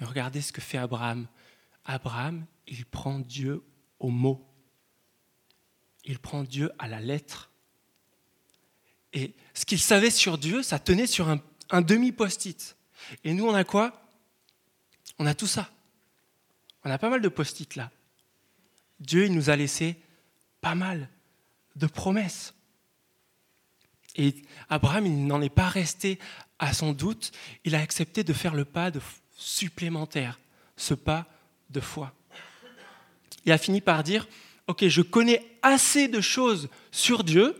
Mais 0.00 0.06
regardez 0.06 0.40
ce 0.40 0.52
que 0.52 0.60
fait 0.60 0.78
Abraham. 0.78 1.28
Abraham, 1.84 2.44
il 2.66 2.84
prend 2.86 3.20
Dieu 3.20 3.62
au 4.00 4.08
mot. 4.08 4.44
Il 6.04 6.18
prend 6.18 6.42
Dieu 6.42 6.72
à 6.78 6.88
la 6.88 7.00
lettre. 7.00 7.50
Et 9.12 9.34
ce 9.54 9.64
qu'il 9.64 9.78
savait 9.78 10.10
sur 10.10 10.38
Dieu, 10.38 10.62
ça 10.62 10.78
tenait 10.78 11.06
sur 11.06 11.28
un, 11.28 11.40
un 11.70 11.82
demi-post-it. 11.82 12.76
Et 13.24 13.34
nous, 13.34 13.46
on 13.46 13.54
a 13.54 13.64
quoi? 13.64 14.00
On 15.18 15.26
a 15.26 15.34
tout 15.34 15.46
ça. 15.46 15.70
On 16.84 16.90
a 16.90 16.98
pas 16.98 17.10
mal 17.10 17.20
de 17.20 17.28
post-it 17.28 17.76
là. 17.76 17.90
Dieu 19.00 19.26
il 19.26 19.34
nous 19.34 19.50
a 19.50 19.56
laissé 19.56 19.96
pas 20.60 20.74
mal 20.74 21.08
de 21.76 21.86
promesses. 21.86 22.54
Et 24.16 24.34
Abraham, 24.68 25.06
il 25.06 25.26
n'en 25.26 25.40
est 25.40 25.48
pas 25.48 25.68
resté 25.68 26.18
à 26.58 26.72
son 26.72 26.92
doute, 26.92 27.32
il 27.64 27.74
a 27.74 27.80
accepté 27.80 28.22
de 28.24 28.32
faire 28.32 28.54
le 28.54 28.64
pas 28.64 28.90
de 28.90 29.00
supplémentaire, 29.34 30.38
ce 30.76 30.94
pas 30.94 31.26
de 31.70 31.80
foi. 31.80 32.12
Il 33.46 33.52
a 33.52 33.58
fini 33.58 33.80
par 33.80 34.02
dire, 34.02 34.28
ok, 34.66 34.86
je 34.86 35.00
connais 35.00 35.46
assez 35.62 36.08
de 36.08 36.20
choses 36.20 36.68
sur 36.90 37.24
Dieu, 37.24 37.56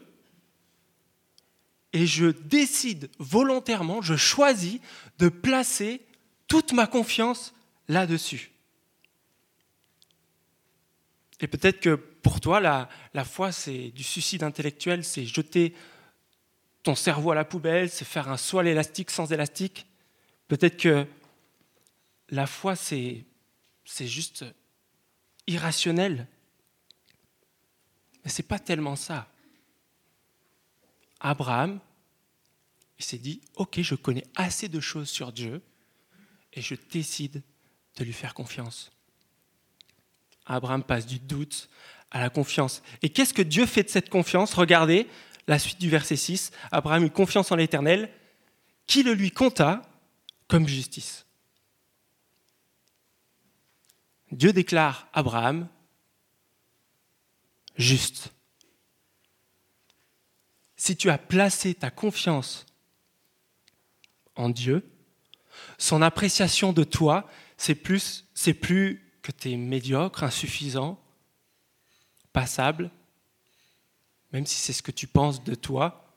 et 1.93 2.07
je 2.07 2.27
décide 2.27 3.11
volontairement, 3.19 4.01
je 4.03 4.17
choisis 4.17 4.81
de 5.19 5.29
placer 5.29 6.01
toute 6.47 6.73
ma 6.73 6.87
confiance 6.87 7.55
là-dessus. 7.89 8.51
Et 11.41 11.49
peut-être 11.49 11.81
que 11.81 11.95
pour 11.95 12.41
toi, 12.41 12.61
la, 12.61 12.89
foi, 13.25 13.51
c'est 13.51 13.91
du 13.91 14.03
suicide 14.03 14.43
intellectuel, 14.43 15.05
c'est 15.05 15.25
jeter 15.25 15.75
ton 16.83 16.95
cerveau 16.95 17.33
à 17.33 17.35
la 17.35 17.45
poubelle, 17.45 17.91
c'est 17.91 18.05
faire 18.05 18.29
un 18.29 18.37
soie 18.37 18.65
élastique 18.65 19.11
sans 19.11 19.33
élastique. 19.33 19.87
Peut-être 20.49 20.77
que 20.77 21.07
la 22.29 22.47
foi, 22.47 22.77
c'est, 22.77 23.25
c'est 23.85 24.07
juste 24.07 24.45
irrationnel. 25.47 26.27
Mais 28.25 28.31
ce 28.31 28.43
n'est 28.43 28.49
pas 28.49 28.59
tellement 28.59 28.97
ça. 28.97 29.31
Abraham, 31.21 31.81
s'est 33.03 33.19
dit, 33.19 33.41
OK, 33.57 33.81
je 33.81 33.95
connais 33.95 34.25
assez 34.37 34.69
de 34.69 34.81
choses 34.81 35.09
sur 35.09 35.33
Dieu 35.33 35.63
et 36.53 36.61
je 36.61 36.75
décide 36.91 37.43
de 37.97 38.05
lui 38.05 38.13
faire 38.13 38.35
confiance. 38.35 38.91
Abraham 40.47 40.83
passe 40.83 41.07
du 41.07 41.19
doute 41.19 41.69
à 42.11 42.21
la 42.21 42.31
confiance. 42.31 42.83
Et 43.03 43.11
qu'est-ce 43.11 43.35
que 43.35 43.43
Dieu 43.43 43.67
fait 43.67 43.85
de 43.85 43.89
cette 43.89 44.09
confiance? 44.09 44.55
Regardez 44.55 45.07
la 45.47 45.59
suite 45.59 45.81
du 45.81 45.89
verset 45.89 46.17
6. 46.17 46.51
Abraham 46.73 47.05
eut 47.05 47.11
confiance 47.11 47.53
en 47.53 47.57
l'Éternel, 47.57 48.11
qui 48.87 49.03
le 49.03 49.15
lui 49.15 49.31
compta 49.31 49.83
comme 50.49 50.67
justice. 50.67 51.27
Dieu 54.33 54.53
déclare 54.53 55.09
Abraham 55.13 55.69
juste. 57.77 58.33
Si 60.81 60.97
tu 60.97 61.11
as 61.11 61.19
placé 61.19 61.75
ta 61.75 61.91
confiance 61.91 62.65
en 64.35 64.49
Dieu, 64.49 64.91
son 65.77 66.01
appréciation 66.01 66.73
de 66.73 66.85
toi, 66.85 67.29
c'est 67.59 67.75
plus, 67.75 68.25
plus 68.63 69.07
que 69.21 69.31
tu 69.31 69.51
es 69.51 69.57
médiocre, 69.59 70.25
insuffisant, 70.25 70.99
passable, 72.33 72.91
même 74.33 74.47
si 74.47 74.57
c'est 74.57 74.73
ce 74.73 74.83
que 74.83 74.91
tu 74.91 75.07
penses 75.07 75.45
de 75.45 75.55
toi, 75.55 76.17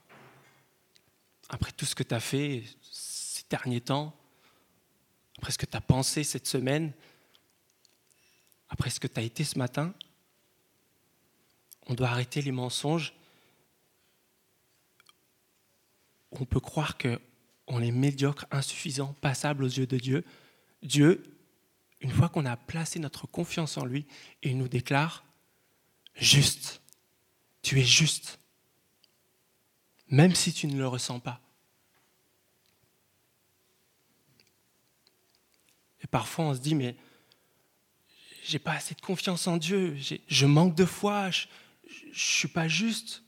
après 1.49 1.73
tout 1.73 1.85
ce 1.85 1.93
que 1.93 2.03
tu 2.03 2.15
as 2.15 2.21
fait 2.21 2.63
ces 2.89 3.43
derniers 3.49 3.81
temps, 3.81 4.15
après 5.39 5.51
ce 5.51 5.57
que 5.57 5.65
tu 5.65 5.75
as 5.75 5.81
pensé 5.81 6.23
cette 6.23 6.47
semaine, 6.47 6.93
après 8.69 8.89
ce 8.89 9.01
que 9.01 9.07
tu 9.07 9.19
as 9.19 9.23
été 9.23 9.43
ce 9.43 9.57
matin, 9.57 9.93
on 11.87 11.95
doit 11.95 12.07
arrêter 12.07 12.41
les 12.41 12.53
mensonges. 12.53 13.13
On 16.39 16.45
peut 16.45 16.59
croire 16.59 16.97
qu'on 16.97 17.81
est 17.81 17.91
médiocre, 17.91 18.45
insuffisant, 18.51 19.13
passable 19.21 19.63
aux 19.63 19.67
yeux 19.67 19.87
de 19.87 19.97
Dieu. 19.97 20.25
Dieu, 20.81 21.23
une 22.01 22.11
fois 22.11 22.29
qu'on 22.29 22.45
a 22.45 22.57
placé 22.57 22.99
notre 22.99 23.27
confiance 23.27 23.77
en 23.77 23.85
lui, 23.85 24.05
il 24.41 24.57
nous 24.57 24.67
déclare 24.67 25.23
juste. 26.15 26.81
Tu 27.61 27.79
es 27.79 27.83
juste. 27.83 28.39
Même 30.09 30.35
si 30.35 30.53
tu 30.53 30.67
ne 30.67 30.77
le 30.77 30.87
ressens 30.87 31.19
pas. 31.19 31.39
Et 36.03 36.07
parfois 36.07 36.45
on 36.45 36.53
se 36.53 36.59
dit, 36.59 36.75
mais 36.75 36.95
j'ai 38.43 38.59
pas 38.59 38.73
assez 38.73 38.93
de 38.93 39.01
confiance 39.01 39.47
en 39.47 39.55
Dieu, 39.55 39.97
je 40.27 40.45
manque 40.45 40.75
de 40.75 40.83
foi, 40.83 41.31
je 41.31 41.47
ne 42.09 42.13
suis 42.13 42.49
pas 42.49 42.67
juste. 42.67 43.23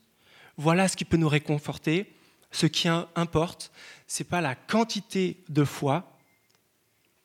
Voilà 0.58 0.86
ce 0.88 0.96
qui 0.96 1.06
peut 1.06 1.16
nous 1.16 1.28
réconforter. 1.28 2.12
Ce 2.50 2.66
qui 2.66 2.88
importe, 2.88 3.72
ce 4.06 4.22
n'est 4.22 4.28
pas 4.28 4.40
la 4.40 4.54
quantité 4.54 5.42
de 5.48 5.64
foi, 5.64 6.16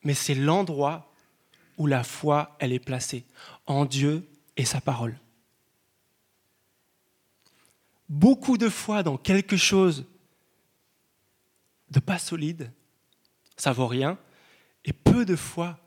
mais 0.03 0.13
c'est 0.13 0.35
l'endroit 0.35 1.13
où 1.77 1.87
la 1.87 2.03
foi 2.03 2.55
elle 2.59 2.73
est 2.73 2.79
placée, 2.79 3.25
en 3.65 3.85
Dieu 3.85 4.27
et 4.57 4.65
sa 4.65 4.81
parole 4.81 5.17
beaucoup 8.11 8.57
de 8.57 8.67
fois 8.67 9.03
dans 9.03 9.17
quelque 9.17 9.55
chose 9.55 10.05
de 11.89 12.01
pas 12.01 12.19
solide, 12.19 12.71
ça 13.55 13.71
vaut 13.71 13.87
rien, 13.87 14.19
et 14.83 14.91
peu 14.91 15.23
de 15.25 15.37
fois 15.37 15.79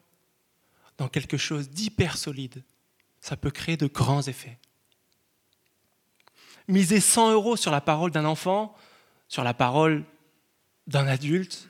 dans 0.96 1.08
quelque 1.08 1.36
chose 1.36 1.68
d'hyper 1.68 2.16
solide, 2.16 2.64
ça 3.20 3.36
peut 3.36 3.50
créer 3.50 3.76
de 3.76 3.86
grands 3.86 4.22
effets. 4.22 4.58
Miser 6.66 7.00
100 7.00 7.32
euros 7.32 7.56
sur 7.56 7.70
la 7.70 7.82
parole 7.82 8.10
d'un 8.10 8.24
enfant, 8.24 8.74
sur 9.28 9.44
la 9.44 9.54
parole 9.54 10.04
d'un 10.86 11.06
adulte, 11.06 11.68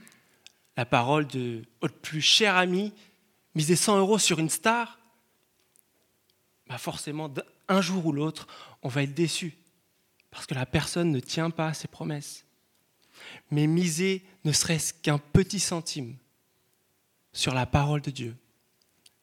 la 0.77 0.85
parole 0.85 1.27
de 1.27 1.63
votre 1.81 1.97
plus 1.97 2.21
cher 2.21 2.57
ami, 2.57 2.93
miser 3.55 3.77
100 3.77 3.99
euros 3.99 4.19
sur 4.19 4.39
une 4.39 4.51
star, 4.51 4.99
bah 6.67 6.79
forcément, 6.79 7.33
un 7.69 7.81
jour 7.81 8.07
ou 8.07 8.13
l'autre, 8.13 8.47
on 8.83 8.89
va 8.89 9.03
être 9.03 9.15
déçu, 9.15 9.57
parce 10.31 10.47
que 10.47 10.55
la 10.55 10.67
personne 10.67 11.13
ne 11.13 11.21
tient 11.21 11.51
pas 11.51 11.75
ses 11.75 11.89
promesses. 11.89 12.45
Mais 13.51 13.67
miser 13.67 14.27
ne 14.45 14.53
serait-ce 14.53 14.93
qu'un 14.93 15.19
petit 15.19 15.61
centime 15.61 16.17
sur 17.33 17.55
la 17.55 17.67
parole 17.67 18.01
de 18.01 18.11
Dieu, 18.11 18.37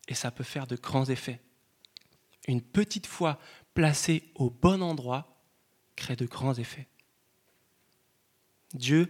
et 0.08 0.14
ça 0.14 0.32
peut 0.32 0.44
faire 0.44 0.68
de 0.68 0.76
grands 0.76 1.06
effets. 1.06 1.42
Une 2.48 2.62
petite 2.62 3.08
foi 3.08 3.40
placée 3.74 4.32
au 4.36 4.50
bon 4.50 4.82
endroit 4.82 5.44
crée 5.96 6.16
de 6.16 6.26
grands 6.26 6.56
effets. 6.56 6.88
Dieu 8.74 9.10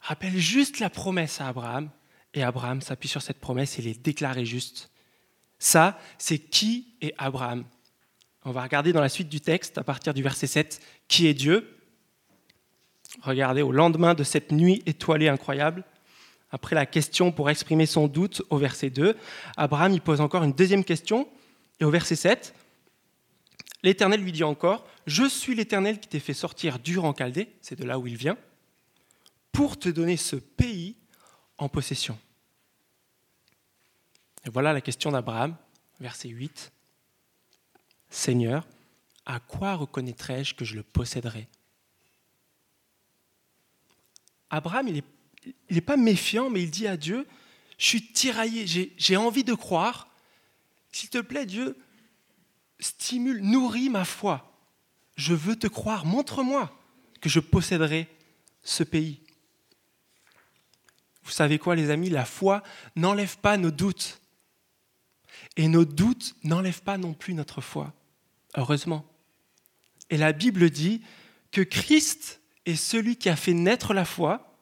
rappelle 0.00 0.36
juste 0.36 0.80
la 0.80 0.90
promesse 0.90 1.40
à 1.40 1.48
Abraham, 1.48 1.90
et 2.34 2.42
Abraham 2.42 2.80
s'appuie 2.80 3.08
sur 3.08 3.22
cette 3.22 3.38
promesse 3.38 3.78
et 3.78 3.82
les 3.82 3.94
déclaré 3.94 4.44
juste. 4.44 4.90
Ça, 5.58 5.98
c'est 6.18 6.38
qui 6.38 6.94
est 7.00 7.14
Abraham 7.16 7.64
On 8.44 8.50
va 8.50 8.62
regarder 8.62 8.92
dans 8.92 9.00
la 9.00 9.08
suite 9.08 9.28
du 9.28 9.40
texte, 9.40 9.78
à 9.78 9.84
partir 9.84 10.12
du 10.12 10.22
verset 10.22 10.46
7, 10.46 10.80
qui 11.08 11.26
est 11.26 11.34
Dieu. 11.34 11.78
Regardez, 13.22 13.62
au 13.62 13.72
lendemain 13.72 14.14
de 14.14 14.24
cette 14.24 14.52
nuit 14.52 14.82
étoilée 14.86 15.28
incroyable, 15.28 15.84
après 16.50 16.74
la 16.74 16.86
question 16.86 17.32
pour 17.32 17.50
exprimer 17.50 17.86
son 17.86 18.08
doute 18.08 18.42
au 18.50 18.58
verset 18.58 18.90
2, 18.90 19.16
Abraham 19.56 19.92
y 19.92 20.00
pose 20.00 20.20
encore 20.20 20.44
une 20.44 20.52
deuxième 20.52 20.84
question, 20.84 21.28
et 21.80 21.84
au 21.84 21.90
verset 21.90 22.16
7, 22.16 22.54
l'Éternel 23.82 24.20
lui 24.20 24.32
dit 24.32 24.44
encore, 24.44 24.86
Je 25.06 25.28
suis 25.28 25.54
l'Éternel 25.54 25.98
qui 26.00 26.08
t'ai 26.08 26.20
fait 26.20 26.34
sortir 26.34 26.78
d'Ur 26.78 27.04
en 27.04 27.14
Chaldée, 27.14 27.48
c'est 27.60 27.78
de 27.78 27.84
là 27.84 27.98
où 27.98 28.06
il 28.06 28.16
vient, 28.16 28.36
pour 29.54 29.78
te 29.78 29.88
donner 29.88 30.16
ce 30.16 30.34
pays 30.34 30.96
en 31.58 31.68
possession. 31.68 32.18
Et 34.44 34.50
voilà 34.50 34.72
la 34.72 34.80
question 34.80 35.12
d'Abraham, 35.12 35.56
verset 36.00 36.28
8. 36.28 36.72
Seigneur, 38.10 38.66
à 39.24 39.38
quoi 39.38 39.76
reconnaîtrai-je 39.76 40.54
que 40.54 40.64
je 40.64 40.74
le 40.74 40.82
posséderai? 40.82 41.48
Abraham, 44.50 44.88
il 44.88 45.02
n'est 45.70 45.80
pas 45.80 45.96
méfiant, 45.96 46.50
mais 46.50 46.64
il 46.64 46.70
dit 46.70 46.88
à 46.88 46.96
Dieu, 46.96 47.26
je 47.78 47.86
suis 47.86 48.12
tiraillé, 48.12 48.92
j'ai 48.96 49.16
envie 49.16 49.44
de 49.44 49.54
croire. 49.54 50.08
S'il 50.90 51.10
te 51.10 51.18
plaît, 51.18 51.46
Dieu, 51.46 51.78
stimule, 52.80 53.40
nourris 53.40 53.88
ma 53.88 54.04
foi. 54.04 54.52
Je 55.14 55.32
veux 55.32 55.56
te 55.56 55.68
croire, 55.68 56.04
montre-moi 56.04 56.76
que 57.20 57.28
je 57.28 57.38
posséderai 57.38 58.08
ce 58.62 58.82
pays. 58.82 59.23
Vous 61.24 61.32
savez 61.32 61.58
quoi, 61.58 61.74
les 61.74 61.90
amis? 61.90 62.10
La 62.10 62.24
foi 62.24 62.62
n'enlève 62.96 63.38
pas 63.38 63.56
nos 63.56 63.70
doutes. 63.70 64.20
Et 65.56 65.68
nos 65.68 65.84
doutes 65.84 66.34
n'enlèvent 66.44 66.82
pas 66.82 66.98
non 66.98 67.14
plus 67.14 67.34
notre 67.34 67.60
foi. 67.60 67.92
Heureusement. 68.56 69.04
Et 70.10 70.16
la 70.16 70.32
Bible 70.32 70.70
dit 70.70 71.02
que 71.50 71.60
Christ 71.60 72.40
est 72.66 72.76
celui 72.76 73.16
qui 73.16 73.28
a 73.28 73.36
fait 73.36 73.52
naître 73.52 73.94
la 73.94 74.04
foi 74.04 74.54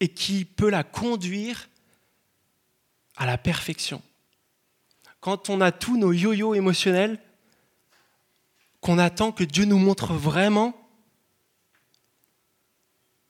et 0.00 0.08
qui 0.08 0.44
peut 0.44 0.70
la 0.70 0.84
conduire 0.84 1.68
à 3.16 3.26
la 3.26 3.38
perfection. 3.38 4.02
Quand 5.20 5.48
on 5.48 5.60
a 5.60 5.72
tous 5.72 5.96
nos 5.96 6.12
yo-yo 6.12 6.54
émotionnels, 6.54 7.18
qu'on 8.80 8.98
attend 8.98 9.32
que 9.32 9.44
Dieu 9.44 9.64
nous 9.64 9.78
montre 9.78 10.12
vraiment 10.12 10.76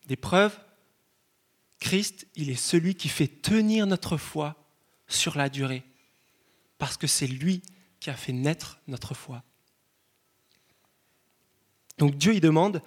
des 0.07 0.17
preuves, 0.17 0.59
Christ, 1.85 2.27
il 2.35 2.49
est 2.49 2.55
celui 2.55 2.95
qui 2.95 3.11
fait 3.11 3.29
tenir 3.29 3.87
notre 3.87 4.17
foi 4.17 4.57
sur 5.07 5.37
la 5.37 5.51
durée, 5.51 5.83
parce 6.79 6.97
que 6.97 7.07
c'est 7.07 7.27
lui 7.27 7.61
qui 8.01 8.09
a 8.09 8.15
fait 8.15 8.33
naître 8.33 8.81
notre 8.89 9.13
foi. 9.13 9.43
Donc 11.99 12.17
Dieu, 12.17 12.33
il 12.33 12.41
demande, 12.41 12.81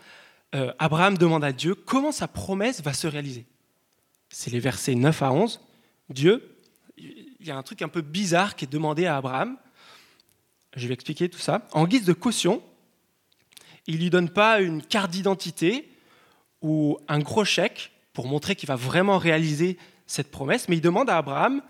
euh, 0.55 0.73
Abraham 0.79 1.15
demande 1.15 1.43
à 1.43 1.51
Dieu 1.51 1.75
comment 1.75 2.11
sa 2.11 2.27
promesse 2.27 2.81
va 2.81 2.91
se 2.91 3.05
réaliser. 3.05 3.45
C'est 4.31 4.49
les 4.49 4.59
versets 4.59 4.95
9 4.95 5.21
à 5.21 5.31
11. 5.31 5.61
Dieu, 6.09 6.57
il 6.97 7.35
y 7.41 7.51
a 7.51 7.55
un 7.55 7.63
truc 7.63 7.83
un 7.83 7.89
peu 7.89 8.01
bizarre 8.01 8.55
qui 8.55 8.65
est 8.65 8.67
demandé 8.67 9.05
à 9.05 9.17
Abraham. 9.17 9.57
Je 10.75 10.87
vais 10.87 10.95
expliquer 10.95 11.29
tout 11.29 11.37
ça. 11.37 11.67
En 11.71 11.85
guise 11.85 12.03
de 12.03 12.13
caution, 12.13 12.63
il 13.85 13.97
ne 13.97 13.99
lui 13.99 14.09
donne 14.09 14.31
pas 14.31 14.59
une 14.59 14.81
carte 14.81 15.11
d'identité 15.11 15.87
ou 16.63 16.97
un 17.07 17.19
gros 17.19 17.45
chèque 17.45 17.91
pour 18.17 18.25
montrer 18.25 18.55
qu'il 18.55 18.65
va 18.65 18.75
vraiment 18.75 19.19
réaliser 19.19 19.77
cette 20.07 20.31
promesse, 20.31 20.69
mais 20.69 20.77
il 20.77 20.81
demande 20.81 21.07
à 21.07 21.17
Abraham, 21.17 21.61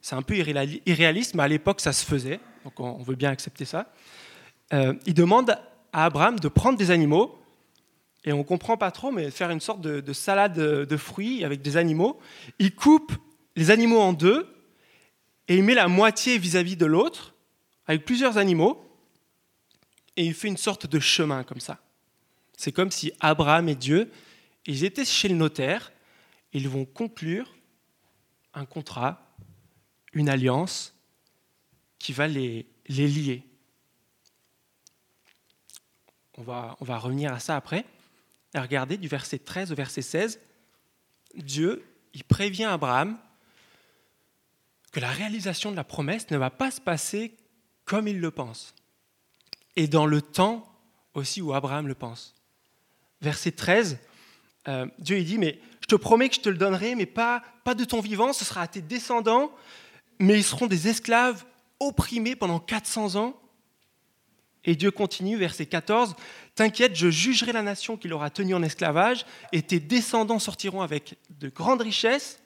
c'est 0.00 0.14
un 0.14 0.22
peu 0.22 0.34
irréaliste, 0.34 1.34
mais 1.34 1.42
à 1.42 1.48
l'époque 1.48 1.82
ça 1.82 1.92
se 1.92 2.06
faisait, 2.06 2.40
donc 2.64 2.80
on 2.80 3.02
veut 3.02 3.16
bien 3.16 3.28
accepter 3.28 3.66
ça, 3.66 3.92
euh, 4.72 4.94
il 5.04 5.12
demande 5.12 5.58
à 5.92 6.06
Abraham 6.06 6.40
de 6.40 6.48
prendre 6.48 6.78
des 6.78 6.90
animaux, 6.90 7.38
et 8.24 8.32
on 8.32 8.44
comprend 8.44 8.78
pas 8.78 8.90
trop, 8.90 9.12
mais 9.12 9.30
faire 9.30 9.50
une 9.50 9.60
sorte 9.60 9.82
de, 9.82 10.12
salade 10.14 10.54
de 10.54 10.96
fruits 10.96 11.44
avec 11.44 11.60
des 11.60 11.76
animaux. 11.76 12.18
Il 12.58 12.74
coupe 12.74 13.12
les 13.54 13.70
animaux 13.70 14.00
en 14.00 14.14
deux, 14.14 14.48
et 15.48 15.56
il 15.56 15.64
met 15.64 15.74
la 15.74 15.88
moitié 15.88 16.38
vis-à-vis 16.38 16.76
de 16.76 16.86
l'autre, 16.86 17.34
avec 17.86 18.06
plusieurs 18.06 18.38
animaux, 18.38 18.82
et 20.16 20.24
il 20.24 20.32
fait 20.32 20.48
une 20.48 20.56
sorte 20.56 20.86
de 20.86 20.98
chemin 20.98 21.42
comme 21.44 21.60
ça. 21.60 21.76
C'est 22.56 22.72
comme 22.72 22.90
si 22.90 23.12
Abraham 23.20 23.68
et 23.68 23.74
Dieu 23.74 24.10
ils 24.70 24.84
étaient 24.84 25.04
chez 25.04 25.28
le 25.28 25.34
notaire, 25.34 25.92
ils 26.52 26.68
vont 26.68 26.84
conclure 26.84 27.52
un 28.54 28.64
contrat, 28.64 29.34
une 30.12 30.28
alliance 30.28 30.94
qui 31.98 32.12
va 32.12 32.28
les, 32.28 32.66
les 32.86 33.08
lier. 33.08 33.42
On 36.38 36.42
va, 36.42 36.76
on 36.80 36.84
va 36.84 36.98
revenir 36.98 37.32
à 37.32 37.40
ça 37.40 37.56
après. 37.56 37.84
Regardez 38.54 38.96
du 38.96 39.08
verset 39.08 39.40
13 39.40 39.72
au 39.72 39.74
verset 39.74 40.02
16, 40.02 40.40
Dieu, 41.34 41.84
il 42.14 42.22
prévient 42.22 42.64
Abraham 42.64 43.18
que 44.92 45.00
la 45.00 45.10
réalisation 45.10 45.72
de 45.72 45.76
la 45.76 45.84
promesse 45.84 46.30
ne 46.30 46.36
va 46.36 46.50
pas 46.50 46.70
se 46.70 46.80
passer 46.80 47.36
comme 47.84 48.06
il 48.06 48.20
le 48.20 48.30
pense, 48.30 48.72
et 49.74 49.88
dans 49.88 50.06
le 50.06 50.22
temps 50.22 50.64
aussi 51.14 51.42
où 51.42 51.52
Abraham 51.54 51.88
le 51.88 51.96
pense. 51.96 52.36
Verset 53.20 53.52
13, 53.52 53.98
euh, 54.68 54.86
Dieu 54.98 55.18
il 55.18 55.24
dit, 55.24 55.38
mais 55.38 55.58
je 55.80 55.86
te 55.86 55.94
promets 55.94 56.28
que 56.28 56.36
je 56.36 56.40
te 56.40 56.48
le 56.48 56.56
donnerai, 56.56 56.94
mais 56.94 57.06
pas, 57.06 57.42
pas 57.64 57.74
de 57.74 57.84
ton 57.84 58.00
vivant, 58.00 58.32
ce 58.32 58.44
sera 58.44 58.62
à 58.62 58.68
tes 58.68 58.82
descendants, 58.82 59.52
mais 60.18 60.38
ils 60.38 60.44
seront 60.44 60.66
des 60.66 60.88
esclaves 60.88 61.44
opprimés 61.78 62.36
pendant 62.36 62.60
400 62.60 63.16
ans. 63.16 63.36
Et 64.64 64.76
Dieu 64.76 64.90
continue, 64.90 65.36
verset 65.36 65.66
14, 65.66 66.14
T'inquiète, 66.54 66.94
je 66.94 67.08
jugerai 67.08 67.52
la 67.52 67.62
nation 67.62 67.96
qui 67.96 68.06
l'aura 68.08 68.28
tenu 68.28 68.54
en 68.54 68.62
esclavage, 68.62 69.24
et 69.52 69.62
tes 69.62 69.80
descendants 69.80 70.38
sortiront 70.38 70.82
avec 70.82 71.16
de 71.30 71.48
grandes 71.48 71.80
richesses. 71.80 72.38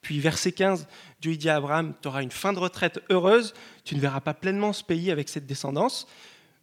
Puis 0.00 0.18
verset 0.18 0.52
15, 0.52 0.88
Dieu 1.20 1.36
dit 1.36 1.50
à 1.50 1.56
Abraham, 1.56 1.94
tu 2.00 2.08
auras 2.08 2.22
une 2.22 2.30
fin 2.30 2.54
de 2.54 2.58
retraite 2.58 3.00
heureuse, 3.10 3.52
tu 3.84 3.94
ne 3.94 4.00
verras 4.00 4.20
pas 4.20 4.32
pleinement 4.32 4.72
ce 4.72 4.82
pays 4.82 5.10
avec 5.10 5.28
cette 5.28 5.46
descendance. 5.46 6.08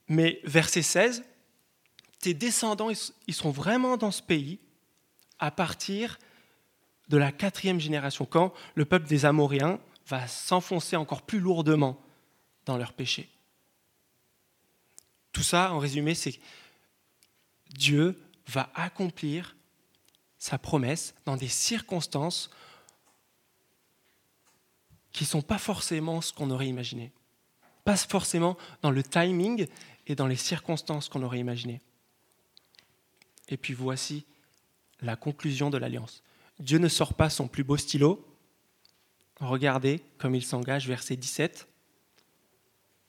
Mais 0.08 0.42
verset 0.44 0.82
16, 0.82 1.24
tes 2.20 2.34
descendants, 2.34 2.90
ils 3.28 3.34
sont 3.34 3.52
vraiment 3.52 3.98
dans 3.98 4.12
ce 4.12 4.22
pays 4.22 4.60
à 5.40 5.52
partir 5.52 6.20
de 7.08 7.18
la 7.18 7.32
quatrième 7.32 7.80
génération, 7.80 8.26
quand 8.26 8.54
le 8.76 8.86
peuple 8.86 9.08
des 9.08 9.26
Amoréens 9.26 9.80
va 10.08 10.28
s'enfoncer 10.28 10.96
encore 10.96 11.22
plus 11.22 11.40
lourdement 11.40 12.00
dans 12.66 12.78
leur 12.78 12.94
péché. 12.94 13.30
Tout 15.32 15.44
ça, 15.44 15.74
en 15.74 15.80
résumé, 15.80 16.14
c'est 16.14 16.40
Dieu 17.70 18.20
va 18.48 18.70
accomplir 18.76 19.56
sa 20.38 20.58
promesse 20.58 21.14
dans 21.26 21.38
des 21.38 21.48
circonstances 21.48 22.50
qui 25.12 25.24
ne 25.24 25.30
sont 25.30 25.42
pas 25.42 25.58
forcément 25.58 26.22
ce 26.22 26.34
qu'on 26.34 26.52
aurait 26.52 26.68
imaginé. 26.68 27.12
Pas 27.84 27.98
forcément 27.98 28.58
dans 28.82 28.92
le 28.92 29.04
timing 29.04 29.68
et 30.08 30.16
dans 30.16 30.28
les 30.28 30.36
circonstances 30.36 31.10
qu'on 31.10 31.24
aurait 31.24 31.40
imaginé. 31.40 31.82
Et 33.50 33.58
puis 33.58 33.74
voici 33.74 34.26
la 35.02 35.16
conclusion 35.16 35.70
de 35.70 35.78
l'alliance. 35.78 36.24
Dieu 36.60 36.78
ne 36.78 36.88
sort 36.88 37.14
pas 37.14 37.30
son 37.30 37.48
plus 37.48 37.64
beau 37.64 37.78
stylo. 37.78 38.26
Regardez 39.40 40.02
comme 40.18 40.36
il 40.36 40.44
s'engage, 40.44 40.88
verset 40.88 41.16
17. 41.16 41.68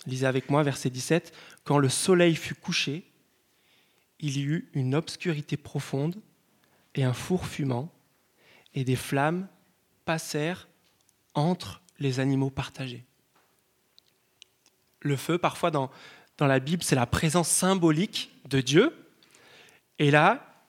Lisez 0.06 0.26
avec 0.26 0.48
moi, 0.48 0.62
verset 0.62 0.90
17. 0.90 1.32
Quand 1.64 1.78
le 1.78 1.88
soleil 1.88 2.34
fut 2.34 2.54
couché, 2.54 3.04
il 4.18 4.38
y 4.38 4.42
eut 4.42 4.68
une 4.72 4.94
obscurité 4.94 5.56
profonde 5.56 6.16
et 6.94 7.04
un 7.04 7.12
four 7.12 7.46
fumant, 7.46 7.92
et 8.74 8.84
des 8.84 8.96
flammes 8.96 9.48
passèrent 10.04 10.68
entre 11.34 11.82
les 11.98 12.20
animaux 12.20 12.50
partagés. 12.50 13.04
Le 15.00 15.16
feu, 15.16 15.38
parfois 15.38 15.70
dans, 15.70 15.90
dans 16.38 16.46
la 16.46 16.60
Bible, 16.60 16.82
c'est 16.82 16.96
la 16.96 17.06
présence 17.06 17.48
symbolique 17.48 18.30
de 18.48 18.60
Dieu, 18.60 18.94
et 20.00 20.10
là, 20.10 20.64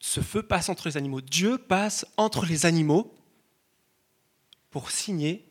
ce 0.00 0.20
feu 0.20 0.42
passe 0.42 0.68
entre 0.68 0.88
les 0.88 0.96
animaux. 0.96 1.20
Dieu 1.20 1.56
passe 1.56 2.04
entre 2.16 2.44
les 2.44 2.66
animaux 2.66 3.14
pour 4.70 4.90
signer 4.90 5.48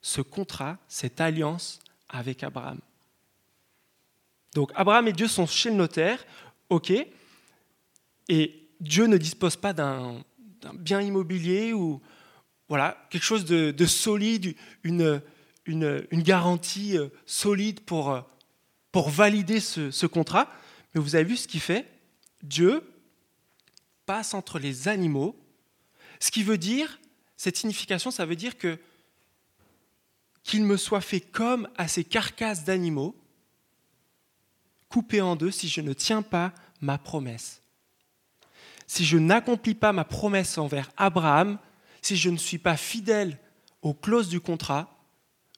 ce 0.00 0.22
contrat, 0.22 0.78
cette 0.88 1.20
alliance 1.20 1.78
avec 2.08 2.42
Abraham. 2.42 2.80
Donc 4.54 4.72
Abraham 4.74 5.08
et 5.08 5.12
Dieu 5.12 5.28
sont 5.28 5.46
chez 5.46 5.68
le 5.68 5.76
notaire, 5.76 6.24
ok, 6.70 6.92
et 8.28 8.68
Dieu 8.80 9.06
ne 9.06 9.18
dispose 9.18 9.56
pas 9.56 9.74
d'un 9.74 10.24
bien 10.74 11.02
immobilier 11.02 11.74
ou 11.74 12.00
voilà 12.68 13.06
quelque 13.10 13.24
chose 13.24 13.44
de, 13.44 13.86
solide, 13.86 14.56
une, 14.84 15.20
une, 15.66 16.06
garantie 16.22 16.96
euh, 16.96 17.08
solide 17.26 17.80
pour, 17.80 18.10
euh, 18.10 18.22
pour 18.90 19.10
valider 19.10 19.60
ce, 19.60 19.90
ce 19.90 20.06
contrat. 20.06 20.50
Mais 20.94 21.00
vous 21.00 21.14
avez 21.14 21.24
vu 21.24 21.36
ce 21.36 21.46
qu'il 21.46 21.60
fait? 21.60 21.91
Dieu 22.42 22.82
passe 24.06 24.34
entre 24.34 24.58
les 24.58 24.88
animaux, 24.88 25.36
ce 26.20 26.30
qui 26.30 26.42
veut 26.42 26.58
dire, 26.58 26.98
cette 27.36 27.56
signification, 27.56 28.10
ça 28.10 28.26
veut 28.26 28.36
dire 28.36 28.58
que 28.58 28.78
qu'il 30.42 30.64
me 30.64 30.76
soit 30.76 31.00
fait 31.00 31.20
comme 31.20 31.68
à 31.76 31.86
ces 31.86 32.04
carcasses 32.04 32.64
d'animaux, 32.64 33.16
coupées 34.88 35.20
en 35.20 35.36
deux 35.36 35.50
si 35.50 35.68
je 35.68 35.80
ne 35.80 35.92
tiens 35.92 36.22
pas 36.22 36.52
ma 36.80 36.98
promesse. 36.98 37.62
Si 38.86 39.04
je 39.04 39.18
n'accomplis 39.18 39.74
pas 39.74 39.92
ma 39.92 40.04
promesse 40.04 40.58
envers 40.58 40.90
Abraham, 40.96 41.58
si 42.02 42.16
je 42.16 42.28
ne 42.28 42.36
suis 42.36 42.58
pas 42.58 42.76
fidèle 42.76 43.38
aux 43.80 43.94
clauses 43.94 44.28
du 44.28 44.40
contrat, 44.40 44.98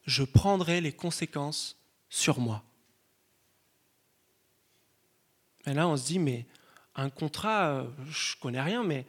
je 0.06 0.22
prendrai 0.22 0.80
les 0.80 0.92
conséquences 0.92 1.76
sur 2.08 2.38
moi. 2.38 2.62
Et 5.66 5.72
là, 5.72 5.88
on 5.88 5.96
se 5.96 6.06
dit, 6.06 6.18
mais 6.18 6.46
un 6.96 7.10
contrat, 7.10 7.68
euh, 7.68 7.84
je 8.08 8.34
connais 8.40 8.60
rien, 8.60 8.84
mais 8.84 9.04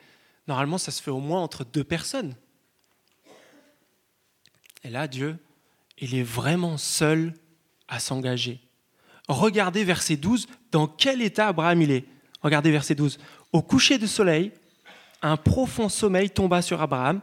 normalement, 0.48 0.78
ça 0.78 0.92
se 0.92 1.02
fait 1.02 1.12
au 1.12 1.20
moins 1.20 1.42
entre 1.42 1.64
deux 1.64 1.84
personnes. 1.84 2.36
Et 4.84 4.90
là, 4.90 5.08
Dieu, 5.08 5.38
il 5.98 6.16
est 6.16 6.24
vraiment 6.24 6.78
seul 6.78 7.34
à 7.88 8.00
s'engager. 8.00 8.60
Regardez 9.28 9.84
verset 9.84 10.18
12, 10.18 10.48
dans 10.72 10.88
quel 10.88 11.22
état 11.22 11.48
Abraham 11.48 11.82
il 11.82 11.92
est. 11.92 12.06
Regardez 12.42 12.72
verset 12.72 12.96
12. 12.96 13.18
Au 13.52 13.62
coucher 13.62 13.98
du 13.98 14.08
soleil, 14.08 14.52
un 15.22 15.38
profond 15.38 15.90
sommeil 15.90 16.30
tomba 16.30 16.62
sur 16.62 16.82
Abraham, 16.82 17.22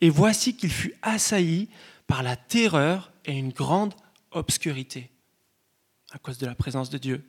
et 0.00 0.10
voici 0.10 0.56
qu'il 0.56 0.72
fut 0.72 0.94
assailli 1.02 1.68
par 2.06 2.22
la 2.22 2.36
terreur 2.36 3.12
et 3.24 3.32
une 3.32 3.52
grande 3.52 3.94
obscurité 4.32 5.10
à 6.12 6.18
cause 6.18 6.38
de 6.38 6.46
la 6.46 6.54
présence 6.54 6.90
de 6.90 6.98
Dieu. 6.98 7.24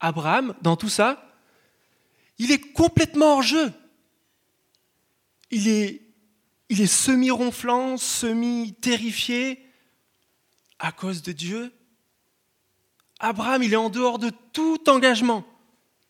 Abraham, 0.00 0.54
dans 0.62 0.76
tout 0.76 0.88
ça, 0.88 1.27
il 2.38 2.52
est 2.52 2.72
complètement 2.72 3.34
hors 3.34 3.42
jeu. 3.42 3.72
Il 5.50 5.68
est, 5.68 6.86
semi-ronflant, 6.86 7.96
semi-terrifié 7.96 9.64
à 10.78 10.92
cause 10.92 11.22
de 11.22 11.32
Dieu. 11.32 11.72
Abraham, 13.18 13.62
il 13.62 13.72
est 13.72 13.76
en 13.76 13.90
dehors 13.90 14.18
de 14.18 14.30
tout 14.52 14.88
engagement 14.88 15.44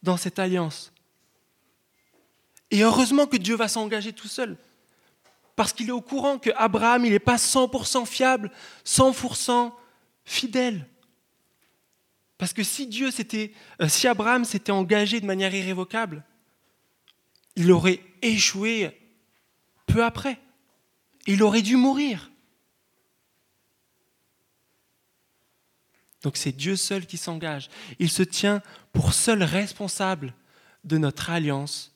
dans 0.02 0.16
cette 0.16 0.38
alliance. 0.38 0.92
Et 2.70 2.82
heureusement 2.82 3.26
que 3.26 3.38
Dieu 3.38 3.56
va 3.56 3.68
s'engager 3.68 4.12
tout 4.12 4.28
seul. 4.28 4.58
Parce 5.56 5.72
qu'il 5.72 5.88
est 5.88 5.92
au 5.92 6.02
courant 6.02 6.38
que 6.38 6.50
Abraham, 6.56 7.04
il 7.06 7.12
n'est 7.12 7.18
pas 7.18 7.36
100% 7.36 8.04
fiable, 8.04 8.50
100% 8.84 9.72
fidèle. 10.24 10.86
Parce 12.38 12.52
que 12.52 12.62
si 12.62 12.86
Dieu 12.86 13.10
s'était, 13.10 13.52
euh, 13.82 13.88
si 13.88 14.06
Abraham 14.06 14.44
s'était 14.44 14.72
engagé 14.72 15.20
de 15.20 15.26
manière 15.26 15.54
irrévocable, 15.54 16.24
il 17.56 17.72
aurait 17.72 18.00
échoué 18.22 18.96
peu 19.86 20.04
après. 20.04 20.40
Il 21.26 21.42
aurait 21.42 21.62
dû 21.62 21.76
mourir. 21.76 22.30
Donc 26.22 26.36
c'est 26.36 26.52
Dieu 26.52 26.76
seul 26.76 27.06
qui 27.06 27.16
s'engage. 27.16 27.68
Il 27.98 28.10
se 28.10 28.22
tient 28.22 28.62
pour 28.92 29.12
seul 29.12 29.42
responsable 29.42 30.32
de 30.84 30.96
notre 30.96 31.30
alliance 31.30 31.92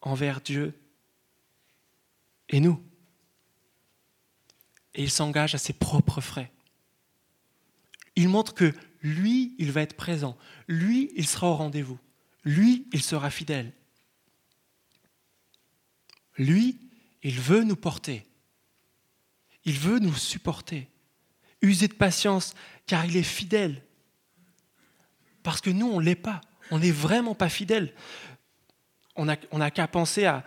envers 0.00 0.40
Dieu 0.40 0.74
et 2.48 2.60
nous. 2.60 2.82
Et 4.94 5.02
il 5.02 5.10
s'engage 5.10 5.54
à 5.54 5.58
ses 5.58 5.74
propres 5.74 6.20
frais. 6.20 6.50
Il 8.16 8.28
montre 8.28 8.54
que 8.54 8.74
lui, 9.02 9.54
il 9.58 9.72
va 9.72 9.82
être 9.82 9.96
présent. 9.96 10.36
Lui, 10.66 11.10
il 11.16 11.26
sera 11.26 11.48
au 11.48 11.54
rendez-vous. 11.54 11.98
Lui, 12.44 12.86
il 12.92 13.02
sera 13.02 13.30
fidèle. 13.30 13.72
Lui, 16.36 16.78
il 17.22 17.38
veut 17.38 17.64
nous 17.64 17.76
porter. 17.76 18.26
Il 19.64 19.78
veut 19.78 19.98
nous 19.98 20.14
supporter. 20.14 20.88
User 21.62 21.88
de 21.88 21.94
patience, 21.94 22.54
car 22.86 23.04
il 23.04 23.16
est 23.16 23.22
fidèle. 23.22 23.82
Parce 25.42 25.60
que 25.60 25.70
nous, 25.70 25.86
on 25.86 26.00
ne 26.00 26.04
l'est 26.04 26.14
pas. 26.14 26.40
On 26.70 26.78
n'est 26.78 26.92
vraiment 26.92 27.34
pas 27.34 27.48
fidèle. 27.48 27.94
On 29.16 29.24
n'a 29.24 29.70
qu'à 29.70 29.88
penser 29.88 30.26
à 30.26 30.44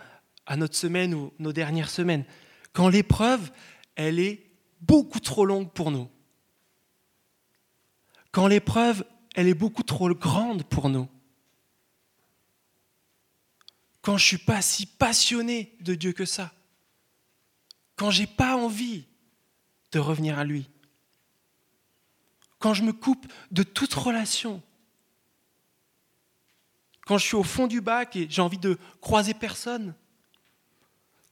notre 0.56 0.76
semaine 0.76 1.14
ou 1.14 1.32
nos 1.38 1.52
dernières 1.52 1.90
semaines. 1.90 2.24
Quand 2.72 2.88
l'épreuve, 2.88 3.52
elle 3.96 4.18
est 4.18 4.50
beaucoup 4.80 5.20
trop 5.20 5.44
longue 5.44 5.70
pour 5.70 5.90
nous. 5.90 6.08
Quand 8.32 8.46
l'épreuve, 8.46 9.04
elle 9.34 9.46
est 9.46 9.54
beaucoup 9.54 9.82
trop 9.82 10.08
grande 10.14 10.64
pour 10.64 10.88
nous. 10.88 11.08
Quand 14.00 14.16
je 14.16 14.24
ne 14.24 14.28
suis 14.28 14.38
pas 14.38 14.62
si 14.62 14.86
passionné 14.86 15.76
de 15.80 15.94
Dieu 15.94 16.12
que 16.12 16.24
ça. 16.24 16.52
Quand 17.94 18.10
je 18.10 18.22
n'ai 18.22 18.26
pas 18.26 18.56
envie 18.56 19.06
de 19.92 19.98
revenir 19.98 20.38
à 20.38 20.44
lui. 20.44 20.68
Quand 22.58 22.74
je 22.74 22.82
me 22.82 22.92
coupe 22.92 23.30
de 23.50 23.62
toute 23.62 23.92
relation, 23.92 24.62
quand 27.06 27.18
je 27.18 27.26
suis 27.26 27.36
au 27.36 27.42
fond 27.42 27.66
du 27.66 27.80
bac 27.80 28.16
et 28.16 28.26
j'ai 28.30 28.42
envie 28.42 28.58
de 28.58 28.78
croiser 29.00 29.34
personne, 29.34 29.94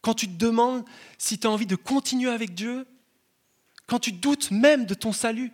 quand 0.03 0.15
tu 0.15 0.27
te 0.27 0.37
demandes 0.37 0.85
si 1.19 1.39
tu 1.39 1.47
as 1.47 1.51
envie 1.51 1.67
de 1.67 1.77
continuer 1.77 2.31
avec 2.31 2.55
Dieu, 2.55 2.87
quand 3.87 3.99
tu 3.99 4.13
doutes 4.13 4.51
même 4.51 4.87
de 4.87 4.95
ton 4.95 5.13
salut, 5.13 5.53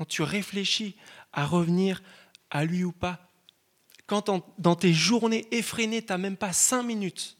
quand 0.00 0.06
tu 0.06 0.22
réfléchis 0.22 0.96
à 1.30 1.44
revenir 1.44 2.02
à 2.48 2.64
lui 2.64 2.84
ou 2.84 2.90
pas, 2.90 3.28
quand 4.06 4.30
dans 4.56 4.74
tes 4.74 4.94
journées 4.94 5.46
effrénées, 5.50 6.00
tu 6.00 6.08
n'as 6.08 6.16
même 6.16 6.38
pas 6.38 6.54
cinq 6.54 6.84
minutes 6.84 7.36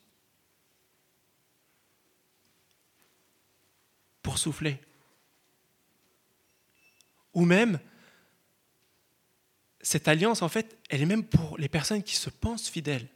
pour 4.20 4.37
souffler. 4.37 4.79
Ou 7.33 7.46
même, 7.46 7.81
cette 9.81 10.07
alliance, 10.07 10.42
en 10.42 10.51
fait, 10.51 10.77
elle 10.90 11.01
est 11.01 11.07
même 11.07 11.25
pour 11.25 11.57
les 11.57 11.70
personnes 11.70 12.03
qui 12.03 12.14
se 12.14 12.29
pensent 12.29 12.68
fidèles. 12.68 13.09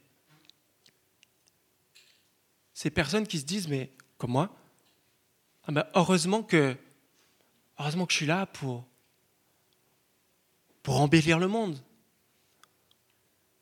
Ces 2.73 2.89
personnes 2.89 3.27
qui 3.27 3.37
se 3.37 3.45
disent, 3.45 3.67
mais 3.67 3.91
comme 4.17 4.31
moi, 4.31 4.57
ah 5.67 5.71
ben, 5.71 5.85
heureusement, 5.93 6.41
que, 6.41 6.75
heureusement 7.77 8.07
que 8.07 8.11
je 8.11 8.17
suis 8.17 8.25
là 8.25 8.47
pour, 8.47 8.87
pour 10.85 11.01
embellir 11.01 11.39
le 11.39 11.47
monde. 11.47 11.81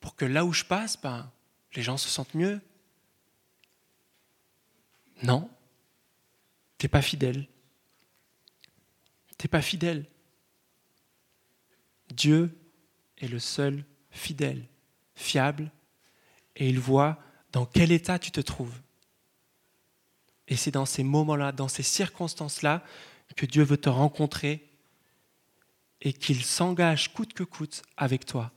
Pour 0.02 0.18
que 0.18 0.26
là 0.26 0.44
où 0.44 0.52
je 0.52 0.66
passe, 0.66 1.02
ben, 1.02 1.32
les 1.74 1.82
gens 1.82 1.96
se 1.96 2.10
sentent 2.10 2.34
mieux. 2.34 2.60
Non, 5.24 5.50
tu 6.78 6.84
n'es 6.84 6.90
pas 6.90 7.02
fidèle. 7.02 7.48
Tu 9.38 9.46
n'es 9.46 9.48
pas 9.48 9.62
fidèle. 9.62 10.06
Dieu 12.10 12.60
est 13.20 13.30
le 13.30 13.40
seul 13.40 13.86
fidèle, 14.12 14.68
fiable, 15.16 15.72
et 16.58 16.68
il 16.68 16.78
voit 16.78 17.18
dans 17.54 17.66
quel 17.66 17.94
état 17.94 18.20
tu 18.20 18.32
te 18.32 18.42
trouves. 18.42 18.82
Et 20.50 20.58
c'est 20.58 20.72
dans 20.72 20.86
ces 20.86 21.04
moments-là, 21.04 21.54
dans 21.54 21.70
ces 21.70 21.84
circonstances-là, 21.84 22.84
que 23.38 23.46
Dieu 23.46 23.64
veut 23.64 23.78
te 23.78 23.88
rencontrer 23.88 24.73
et 26.04 26.12
qu'il 26.12 26.44
s'engage 26.44 27.14
coûte 27.14 27.34
que 27.34 27.44
coûte 27.44 27.82
avec 27.96 28.26
toi. 28.26 28.52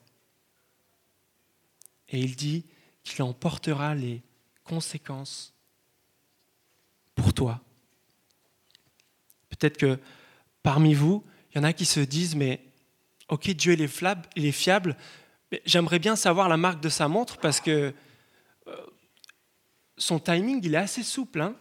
Et 2.09 2.19
il 2.19 2.35
dit 2.35 2.67
qu'il 3.05 3.23
en 3.23 3.33
portera 3.33 3.95
les 3.95 4.23
conséquences 4.65 5.55
pour 7.15 7.33
toi. 7.33 7.61
Peut-être 9.49 9.79
que 9.79 9.99
parmi 10.63 10.93
vous, 10.93 11.25
il 11.51 11.59
y 11.59 11.61
en 11.61 11.65
a 11.65 11.73
qui 11.73 11.87
se 11.87 12.01
disent, 12.01 12.35
mais 12.35 12.61
ok, 13.29 13.51
Dieu 13.51 13.81
est, 13.81 14.53
fiable, 14.53 14.97
mais 15.53 15.63
j'aimerais 15.65 16.01
bien 16.01 16.17
savoir 16.17 16.49
la 16.49 16.57
marque 16.57 16.83
de 16.83 16.89
sa 16.89 17.07
montre 17.07 17.39
parce 17.39 17.61
que 17.61 17.95
euh, 18.67 18.87
son 19.97 20.19
timing, 20.19 20.61
il 20.65 20.75
est 20.75 20.79
assez 20.79 21.05
souple. 21.05 21.41
Hein. 21.41 21.55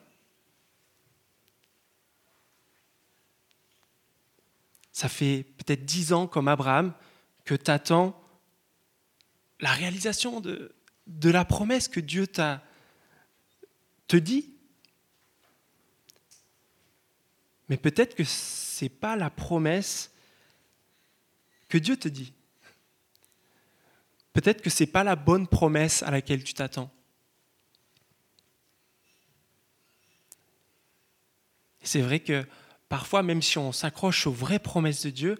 Ça 4.95 5.09
fait 5.09 5.43
peut-être 5.57 5.83
dix 5.83 6.13
ans, 6.13 6.25
comme 6.25 6.47
Abraham, 6.47 6.93
que 7.43 7.53
tu 7.53 7.69
attends 7.69 8.17
la 9.59 9.73
réalisation 9.73 10.39
de, 10.39 10.73
la 11.21 11.43
promesse 11.43 11.89
que 11.89 11.99
Dieu 11.99 12.27
t'a 12.27 12.63
te 14.07 14.15
dit. 14.15 14.53
Mais 17.67 17.75
peut-être 17.75 18.15
que 18.15 18.23
ce 18.23 18.85
n'est 18.85 18.89
pas 18.89 19.17
la 19.17 19.29
promesse 19.29 20.13
que 21.67 21.77
Dieu 21.77 21.97
te 21.97 22.07
dit. 22.07 22.31
Peut-être 24.31 24.61
que 24.61 24.69
ce 24.69 24.83
n'est 24.83 24.89
pas 24.89 25.03
la 25.03 25.17
bonne 25.17 25.45
promesse 25.45 26.03
à 26.03 26.11
laquelle 26.11 26.45
tu 26.45 26.53
t'attends. 26.53 26.89
C'est 31.83 32.01
vrai 32.01 32.21
que 32.21 32.47
parfois, 32.95 33.23
même 33.23 33.41
si 33.41 33.57
on 33.57 33.73
s'accroche 33.73 34.25
aux 34.25 34.31
vraies 34.31 34.57
promesses 34.57 35.05
de 35.05 35.09
Dieu, 35.09 35.37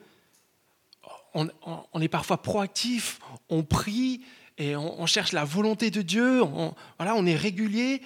on, 1.33 2.01
est 2.01 2.09
parfois 2.09 2.41
proactif, 2.41 3.21
on 3.47 3.63
prie 3.63 4.25
et 4.57 4.75
on, 4.75 5.05
cherche 5.05 5.31
la 5.31 5.45
volonté 5.45 5.89
de 5.89 6.01
Dieu, 6.01 6.43
on, 6.43 6.75
voilà, 6.99 7.15
on 7.15 7.25
est 7.25 7.37
régulier 7.37 8.01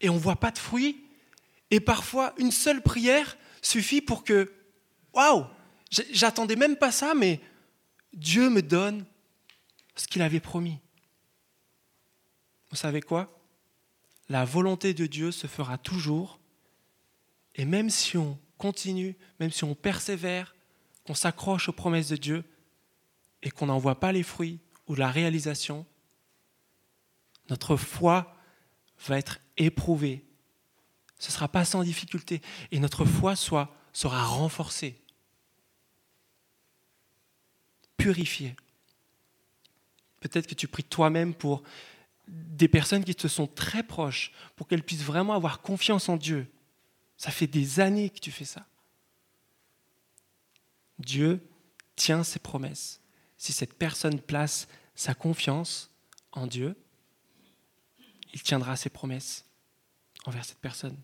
et 0.00 0.08
on 0.10 0.14
ne 0.14 0.20
voit 0.20 0.36
pas 0.36 0.52
de 0.52 0.58
fruits. 0.58 1.04
Et 1.72 1.80
parfois, 1.80 2.34
une 2.38 2.52
seule 2.52 2.82
prière 2.82 3.36
suffit 3.62 4.00
pour 4.00 4.22
que, 4.22 4.52
waouh, 5.12 5.44
j'attendais 6.12 6.54
même 6.54 6.76
pas 6.76 6.92
ça, 6.92 7.14
mais 7.14 7.40
Dieu 8.12 8.48
me 8.48 8.62
donne 8.62 9.04
ce 9.96 10.06
qu'il 10.06 10.22
avait 10.22 10.38
promis. 10.38 10.78
Vous 12.70 12.76
savez 12.76 13.00
quoi? 13.00 13.40
La 14.28 14.44
volonté 14.44 14.94
de 14.94 15.06
Dieu 15.06 15.32
se 15.32 15.48
fera 15.48 15.78
toujours. 15.78 16.38
Et 17.56 17.64
même 17.64 17.90
si 17.90 18.16
on 18.16 18.38
continue, 18.64 19.14
même 19.40 19.50
si 19.50 19.62
on 19.64 19.74
persévère, 19.74 20.54
qu'on 21.04 21.14
s'accroche 21.14 21.68
aux 21.68 21.74
promesses 21.74 22.08
de 22.08 22.16
Dieu 22.16 22.44
et 23.42 23.50
qu'on 23.50 23.66
n'en 23.66 23.76
voit 23.76 24.00
pas 24.00 24.10
les 24.10 24.22
fruits 24.22 24.58
ou 24.86 24.94
la 24.94 25.10
réalisation, 25.10 25.84
notre 27.50 27.76
foi 27.76 28.34
va 29.06 29.18
être 29.18 29.38
éprouvée. 29.58 30.24
Ce 31.18 31.28
ne 31.28 31.32
sera 31.32 31.46
pas 31.46 31.66
sans 31.66 31.82
difficulté. 31.82 32.40
Et 32.70 32.78
notre 32.78 33.04
foi 33.04 33.36
soit, 33.36 33.76
sera 33.92 34.24
renforcée, 34.24 34.98
purifiée. 37.98 38.56
Peut-être 40.20 40.46
que 40.46 40.54
tu 40.54 40.68
pries 40.68 40.84
toi-même 40.84 41.34
pour 41.34 41.62
des 42.28 42.68
personnes 42.68 43.04
qui 43.04 43.14
te 43.14 43.28
sont 43.28 43.46
très 43.46 43.82
proches, 43.82 44.32
pour 44.56 44.66
qu'elles 44.66 44.82
puissent 44.82 45.04
vraiment 45.04 45.34
avoir 45.34 45.60
confiance 45.60 46.08
en 46.08 46.16
Dieu. 46.16 46.50
Ça 47.16 47.30
fait 47.30 47.46
des 47.46 47.80
années 47.80 48.10
que 48.10 48.18
tu 48.18 48.30
fais 48.30 48.44
ça. 48.44 48.66
Dieu 50.98 51.40
tient 51.96 52.24
ses 52.24 52.38
promesses. 52.38 53.00
Si 53.36 53.52
cette 53.52 53.74
personne 53.74 54.20
place 54.20 54.68
sa 54.94 55.14
confiance 55.14 55.90
en 56.32 56.46
Dieu, 56.46 56.76
il 58.32 58.42
tiendra 58.42 58.76
ses 58.76 58.90
promesses 58.90 59.44
envers 60.24 60.44
cette 60.44 60.58
personne. 60.58 60.96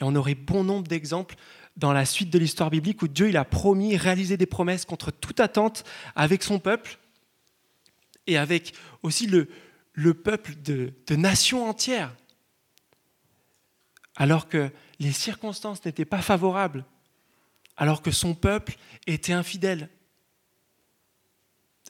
Et 0.00 0.04
on 0.04 0.14
aurait 0.14 0.34
bon 0.34 0.64
nombre 0.64 0.86
d'exemples 0.86 1.36
dans 1.76 1.92
la 1.92 2.04
suite 2.04 2.30
de 2.30 2.38
l'histoire 2.38 2.70
biblique 2.70 3.02
où 3.02 3.08
Dieu 3.08 3.28
il 3.28 3.36
a 3.36 3.44
promis 3.44 3.96
réaliser 3.96 4.36
des 4.36 4.46
promesses 4.46 4.84
contre 4.84 5.10
toute 5.10 5.40
attente 5.40 5.84
avec 6.14 6.42
son 6.42 6.58
peuple 6.58 6.98
et 8.26 8.36
avec 8.36 8.74
aussi 9.02 9.26
le, 9.26 9.48
le 9.92 10.14
peuple 10.14 10.54
de 10.54 10.92
nations 11.10 11.68
entières. 11.68 12.14
Alors 14.18 14.48
que 14.48 14.70
les 14.98 15.12
circonstances 15.12 15.82
n'étaient 15.86 16.04
pas 16.04 16.20
favorables, 16.20 16.84
alors 17.78 18.02
que 18.02 18.10
son 18.10 18.34
peuple 18.34 18.76
était 19.06 19.32
infidèle. 19.32 19.88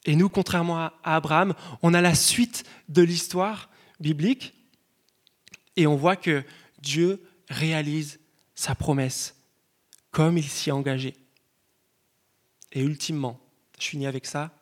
Et 0.04 0.14
nous, 0.14 0.28
contrairement 0.28 0.78
à 0.78 0.92
Abraham, 1.02 1.54
on 1.82 1.94
a 1.94 2.00
la 2.00 2.14
suite 2.14 2.64
de 2.88 3.02
l'histoire 3.02 3.68
biblique 3.98 4.54
et 5.74 5.88
on 5.88 5.96
voit 5.96 6.16
que 6.16 6.44
Dieu 6.80 7.20
réalise 7.48 8.20
sa 8.54 8.76
promesse 8.76 9.34
comme 10.10 10.38
il 10.38 10.48
s'y 10.48 10.68
est 10.68 10.72
engagé. 10.72 11.14
Et 12.72 12.82
ultimement, 12.82 13.40
je 13.78 13.86
finis 13.86 14.06
avec 14.06 14.26
ça, 14.26 14.52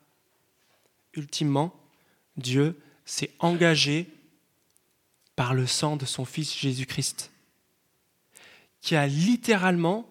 ultimement, 1.15 1.75
Dieu 2.37 2.81
s'est 3.05 3.33
engagé 3.39 4.09
par 5.35 5.55
le 5.55 5.67
sang 5.67 5.97
de 5.97 6.05
son 6.05 6.25
Fils 6.25 6.57
Jésus-Christ, 6.57 7.31
qui 8.87 8.95
a 8.95 9.09
littéralement 9.09 10.09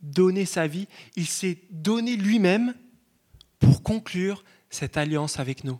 donné 0.00 0.46
sa 0.46 0.66
vie, 0.66 0.88
il 1.16 1.26
s'est 1.26 1.58
donné 1.68 2.16
lui-même 2.16 2.74
pour 3.58 3.82
conclure 3.82 4.42
cette 4.70 4.96
alliance 4.96 5.38
avec 5.38 5.64
nous. 5.64 5.78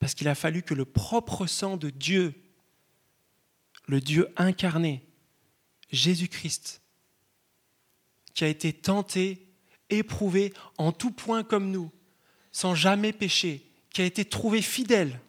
Parce 0.00 0.12
qu'il 0.12 0.28
a 0.28 0.34
fallu 0.34 0.60
que 0.62 0.74
le 0.74 0.84
propre 0.84 1.46
sang 1.46 1.78
de 1.78 1.88
Dieu, 1.88 2.34
le 3.86 4.02
Dieu 4.02 4.28
incarné, 4.36 5.06
Jésus-Christ, 5.90 6.82
qui 8.34 8.44
a 8.44 8.48
été 8.48 8.74
tenté, 8.74 9.48
éprouvé 9.88 10.52
en 10.76 10.92
tout 10.92 11.10
point 11.10 11.42
comme 11.42 11.70
nous, 11.70 11.90
sans 12.52 12.74
jamais 12.74 13.14
pécher, 13.14 13.66
qui 13.88 14.02
a 14.02 14.04
été 14.04 14.26
trouvé 14.26 14.60
fidèle. 14.60 15.22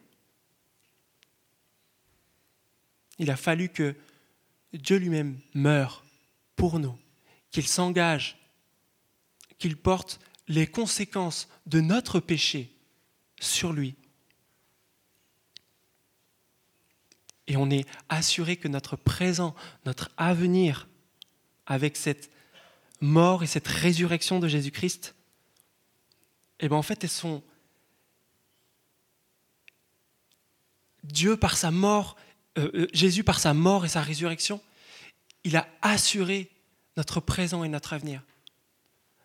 Il 3.18 3.30
a 3.30 3.36
fallu 3.36 3.70
que 3.70 3.96
Dieu 4.72 4.96
lui-même 4.96 5.38
meure 5.54 6.04
pour 6.56 6.78
nous, 6.78 6.98
qu'il 7.50 7.66
s'engage, 7.66 8.38
qu'il 9.58 9.76
porte 9.76 10.20
les 10.48 10.66
conséquences 10.66 11.48
de 11.66 11.80
notre 11.80 12.20
péché 12.20 12.70
sur 13.40 13.72
lui. 13.72 13.96
Et 17.46 17.56
on 17.56 17.70
est 17.70 17.86
assuré 18.08 18.56
que 18.56 18.68
notre 18.68 18.96
présent, 18.96 19.54
notre 19.84 20.10
avenir, 20.16 20.88
avec 21.66 21.96
cette 21.96 22.30
mort 23.00 23.42
et 23.42 23.46
cette 23.46 23.66
résurrection 23.66 24.38
de 24.38 24.48
Jésus-Christ, 24.48 25.14
eh 26.60 26.68
bien 26.68 26.76
en 26.76 26.82
fait, 26.82 27.04
elles 27.04 27.10
sont 27.10 27.42
Dieu 31.02 31.36
par 31.36 31.56
sa 31.56 31.70
mort, 31.70 32.16
euh, 32.58 32.86
Jésus 32.92 33.24
par 33.24 33.38
sa 33.38 33.54
mort 33.54 33.84
et 33.84 33.88
sa 33.88 34.00
résurrection, 34.02 34.60
il 35.44 35.56
a 35.56 35.68
assuré 35.82 36.50
notre 36.96 37.20
présent 37.20 37.64
et 37.64 37.68
notre 37.68 37.92
avenir. 37.92 38.22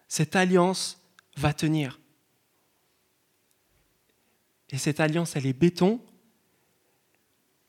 Cette 0.07 0.35
alliance 0.35 1.01
va 1.37 1.53
tenir. 1.53 1.99
Et 4.69 4.77
cette 4.77 4.99
alliance, 4.99 5.35
elle 5.35 5.45
est 5.45 5.53
béton. 5.53 6.01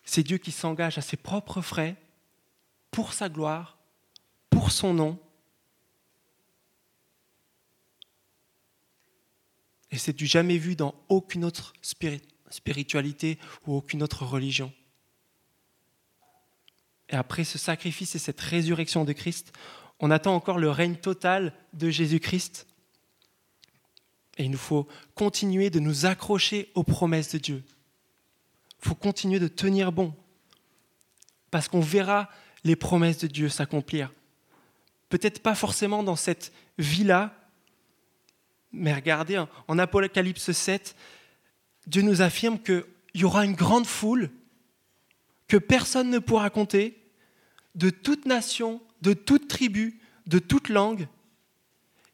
C'est 0.04 0.22
Dieu 0.22 0.38
qui 0.38 0.52
s'engage 0.52 0.98
à 0.98 1.02
ses 1.02 1.16
propres 1.16 1.60
frais 1.60 1.96
pour 2.90 3.12
sa 3.12 3.28
gloire, 3.28 3.78
pour 4.50 4.70
son 4.70 4.92
nom, 4.92 5.18
Et 9.92 9.98
c'est 9.98 10.14
du 10.14 10.26
jamais 10.26 10.56
vu 10.56 10.74
dans 10.74 10.94
aucune 11.10 11.44
autre 11.44 11.74
spiritualité 12.50 13.38
ou 13.66 13.76
aucune 13.76 14.02
autre 14.02 14.24
religion. 14.24 14.72
Et 17.12 17.16
après 17.16 17.44
ce 17.44 17.58
sacrifice 17.58 18.14
et 18.14 18.18
cette 18.18 18.40
résurrection 18.40 19.04
de 19.04 19.12
Christ, 19.12 19.52
on 20.00 20.10
attend 20.10 20.34
encore 20.34 20.58
le 20.58 20.70
règne 20.70 20.96
total 20.96 21.52
de 21.74 21.90
Jésus-Christ. 21.90 22.66
Et 24.38 24.44
il 24.44 24.50
nous 24.50 24.58
faut 24.58 24.88
continuer 25.14 25.68
de 25.68 25.78
nous 25.78 26.06
accrocher 26.06 26.70
aux 26.74 26.84
promesses 26.84 27.32
de 27.32 27.38
Dieu. 27.38 27.62
Il 28.82 28.88
faut 28.88 28.94
continuer 28.94 29.38
de 29.38 29.46
tenir 29.46 29.92
bon. 29.92 30.14
Parce 31.50 31.68
qu'on 31.68 31.80
verra 31.80 32.30
les 32.64 32.76
promesses 32.76 33.18
de 33.18 33.26
Dieu 33.26 33.50
s'accomplir. 33.50 34.10
Peut-être 35.10 35.42
pas 35.42 35.54
forcément 35.54 36.02
dans 36.02 36.16
cette 36.16 36.50
vie-là, 36.78 37.36
mais 38.72 38.94
regardez, 38.94 39.44
en 39.68 39.78
Apocalypse 39.78 40.50
7, 40.50 40.96
Dieu 41.86 42.00
nous 42.00 42.22
affirme 42.22 42.58
qu'il 42.58 42.86
y 43.14 43.24
aura 43.24 43.44
une 43.44 43.52
grande 43.52 43.86
foule 43.86 44.30
que 45.46 45.58
personne 45.58 46.08
ne 46.08 46.18
pourra 46.18 46.48
compter, 46.48 47.01
de 47.74 47.90
toute 47.90 48.26
nation, 48.26 48.80
de 49.00 49.12
toute 49.12 49.48
tribu, 49.48 50.00
de 50.26 50.38
toute 50.38 50.68
langue. 50.68 51.08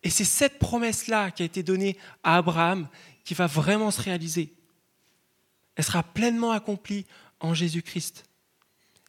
Et 0.03 0.11
c'est 0.11 0.25
cette 0.25 0.59
promesse-là 0.59 1.31
qui 1.31 1.43
a 1.43 1.47
été 1.47 1.63
donnée 1.63 1.97
à 2.23 2.37
Abraham 2.37 2.89
qui 3.25 3.35
va 3.35 3.47
vraiment 3.47 3.91
se 3.91 4.01
réaliser. 4.01 4.53
Elle 5.75 5.85
sera 5.85 6.03
pleinement 6.03 6.53
accomplie 6.53 7.07
en 7.41 7.55
Jésus-Christ. 7.55 8.25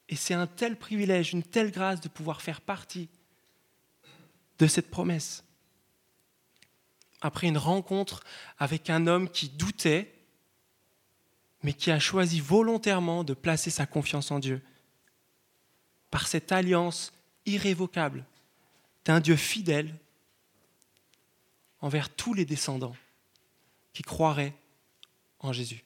Et 0.09 0.15
c'est 0.15 0.33
un 0.33 0.47
tel 0.47 0.75
privilège, 0.75 1.33
une 1.33 1.43
telle 1.43 1.71
grâce 1.71 2.01
de 2.01 2.09
pouvoir 2.09 2.41
faire 2.41 2.61
partie 2.61 3.09
de 4.57 4.67
cette 4.67 4.89
promesse 4.89 5.43
après 7.21 7.47
une 7.47 7.57
rencontre 7.57 8.23
avec 8.57 8.89
un 8.89 9.07
homme 9.07 9.29
qui 9.29 9.49
doutait, 9.49 10.13
mais 11.63 11.73
qui 11.73 11.91
a 11.91 11.99
choisi 11.99 12.39
volontairement 12.39 13.23
de 13.23 13.33
placer 13.33 13.69
sa 13.69 13.85
confiance 13.85 14.31
en 14.31 14.39
Dieu. 14.39 14.61
Par 16.11 16.27
cette 16.27 16.51
alliance 16.51 17.11
irrévocable 17.45 18.25
d'un 19.05 19.19
Dieu 19.19 19.35
fidèle 19.35 19.95
envers 21.81 22.09
tous 22.09 22.33
les 22.33 22.45
descendants 22.45 22.95
qui 23.93 24.03
croiraient 24.03 24.55
en 25.39 25.53
Jésus. 25.53 25.83